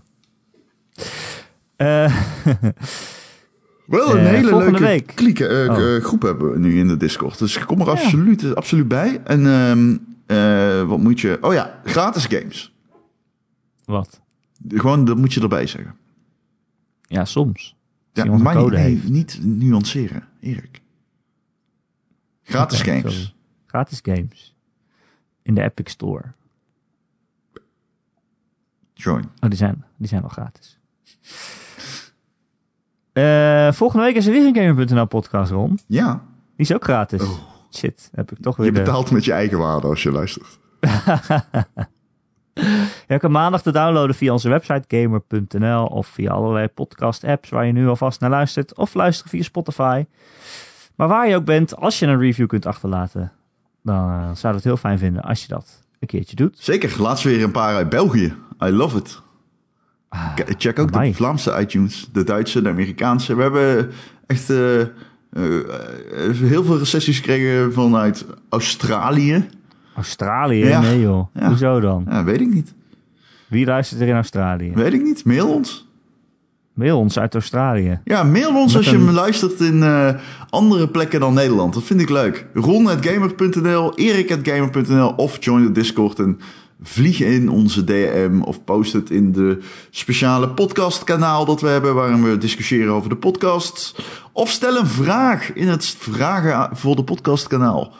[1.76, 2.16] Eh,
[3.92, 5.12] Wel een Eh, hele leuke week.
[5.16, 5.96] klieken, eh, Oh.
[5.96, 7.38] eh, groep hebben we nu in de Discord.
[7.40, 9.22] Dus ik kom er absoluut, absoluut bij.
[9.24, 11.38] En ehm, eh, wat moet je...
[11.42, 12.74] Oh ja, gratis games.
[13.86, 14.22] wat?
[14.68, 15.96] Gewoon, dat moet je erbij zeggen.
[17.02, 17.76] Ja, soms.
[18.14, 19.10] Ja, maar niet, code nee, heeft.
[19.10, 20.82] niet nuanceren, Erik.
[22.44, 23.02] Gratis games.
[23.14, 23.34] sorry.
[23.66, 24.56] Gratis games.
[25.42, 26.24] In de Epic Store.
[28.94, 29.24] Join.
[29.40, 30.80] Oh, die zijn, die zijn al gratis.
[33.26, 35.80] Eh, volgende week is er weer een Gamer.nl podcast, Ron.
[35.88, 36.12] Ja,
[36.56, 37.22] Die is ook gratis.
[37.22, 37.30] Oh.
[37.74, 40.60] Shit, heb ik toch weer je de- betaalt met je eigen waarde als je luistert.
[43.08, 47.66] Je kan maandag te downloaden via onze website gamer.nl of via allerlei podcast apps waar
[47.66, 48.78] je nu alvast naar luistert.
[48.78, 50.06] Of luisteren via Spotify.
[50.96, 53.32] Maar waar je ook bent, als je een review kunt achterlaten,
[53.84, 56.60] dan eh, zou ik het heel fijn vinden als je dat een keertje doet.
[56.60, 58.34] Zeker, laatst weer een paar uit België.
[58.64, 59.22] I love it.
[60.14, 61.10] Ah, Check ook amai.
[61.10, 63.36] de Vlaamse iTunes, de Duitse, de Amerikaanse.
[63.36, 63.92] We hebben
[64.28, 64.88] echt eh, eh,
[65.32, 69.50] eh, heel veel recensies gekregen vanuit Australië.
[69.96, 70.66] Australië?
[70.66, 70.82] Ja.
[70.82, 71.28] Nee joh.
[71.34, 71.48] Ja.
[71.48, 72.06] Hoezo dan?
[72.10, 72.74] Ja, weet ik niet.
[73.48, 74.72] Wie luistert er in Australië?
[74.76, 75.26] Weet ik niet.
[75.26, 75.90] Mail ons.
[76.74, 78.00] Mail ons uit Australië.
[78.04, 79.84] Ja, mail ons Met als je me luistert in
[80.50, 81.74] andere plekken dan Nederland.
[81.74, 82.46] Dat vind ik leuk.
[82.54, 86.40] Ron.gamer.nl, Erik.gamer.nl of join de Discord en
[86.82, 89.60] vlieg in onze DM of post het in de
[89.90, 93.96] speciale podcastkanaal dat we hebben waarin we discussiëren over de podcasts.
[94.32, 97.94] Of stel een vraag in het vragen voor de podcastkanaal.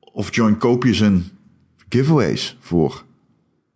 [0.00, 1.30] Of join koopjes en
[1.88, 3.04] giveaways voor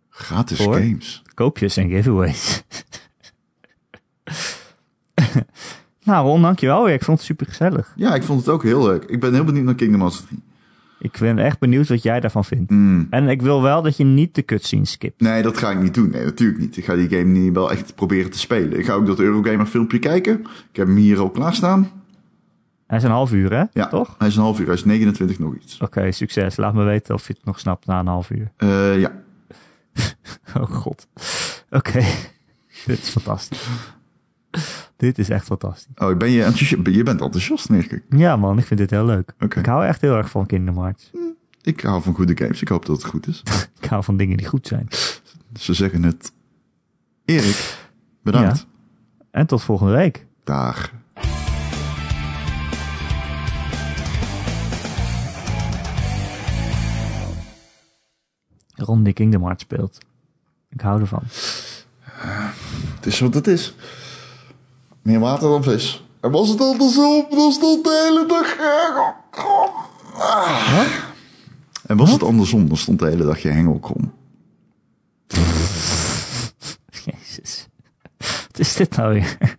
[0.09, 0.73] gratis Voor?
[0.73, 1.21] games.
[1.33, 2.63] Koopjes en giveaways.
[6.03, 6.93] nou Ron, dankjewel weer.
[6.93, 7.93] Ik vond het super gezellig.
[7.95, 9.03] Ja, ik vond het ook heel leuk.
[9.03, 10.43] Ik ben heel benieuwd naar Kingdom Hearts 3.
[10.99, 12.71] Ik ben echt benieuwd wat jij daarvan vindt.
[12.71, 13.07] Mm.
[13.09, 15.21] En ik wil wel dat je niet de cutscenes skipt.
[15.21, 16.09] Nee, dat ga ik niet doen.
[16.09, 16.77] Nee, natuurlijk niet.
[16.77, 18.79] Ik ga die game niet wel echt proberen te spelen.
[18.79, 20.39] Ik ga ook dat Eurogamer filmpje kijken.
[20.39, 21.89] Ik heb hem hier al klaarstaan.
[22.87, 23.63] Hij is een half uur, hè?
[23.73, 24.15] Ja, Toch?
[24.17, 24.65] hij is een half uur.
[24.65, 25.81] Hij is 29 nog iets.
[25.81, 26.55] Oké, succes.
[26.55, 28.51] Laat me weten of je het nog snapt na een half uur.
[28.57, 29.11] Eh, ja.
[30.57, 31.07] Oh god.
[31.69, 31.99] Oké.
[32.85, 33.67] Dit is fantastisch.
[34.97, 35.91] dit is echt fantastisch.
[35.95, 36.51] Oh, ben je,
[36.83, 38.03] je bent enthousiast, merk ik.
[38.09, 39.33] Ja man, ik vind dit heel leuk.
[39.39, 41.11] Ik hou echt heel erg van Kingdom Hearts.
[41.61, 42.61] Ik hou van goede games.
[42.61, 43.43] Ik hoop dat het goed is.
[43.81, 44.87] Ik hou van dingen die goed zijn.
[45.59, 46.31] Ze zeggen het.
[47.25, 47.87] Erik,
[48.23, 48.65] bedankt.
[49.31, 50.25] En tot volgende week.
[50.43, 50.91] Dag.
[58.75, 59.97] Ron die Kingdom Hearts speelt.
[60.69, 61.23] Ik hou ervan.
[62.95, 63.75] Het is wat het is.
[65.07, 66.03] Meer water dan vis.
[66.21, 68.59] En was het andersom, dan stond de hele dag...
[70.17, 70.81] Ah.
[71.85, 74.13] En was het andersom, dan stond de hele dag je hengel krom.
[77.05, 77.67] Jezus.
[78.17, 79.57] Wat is dit nou weer?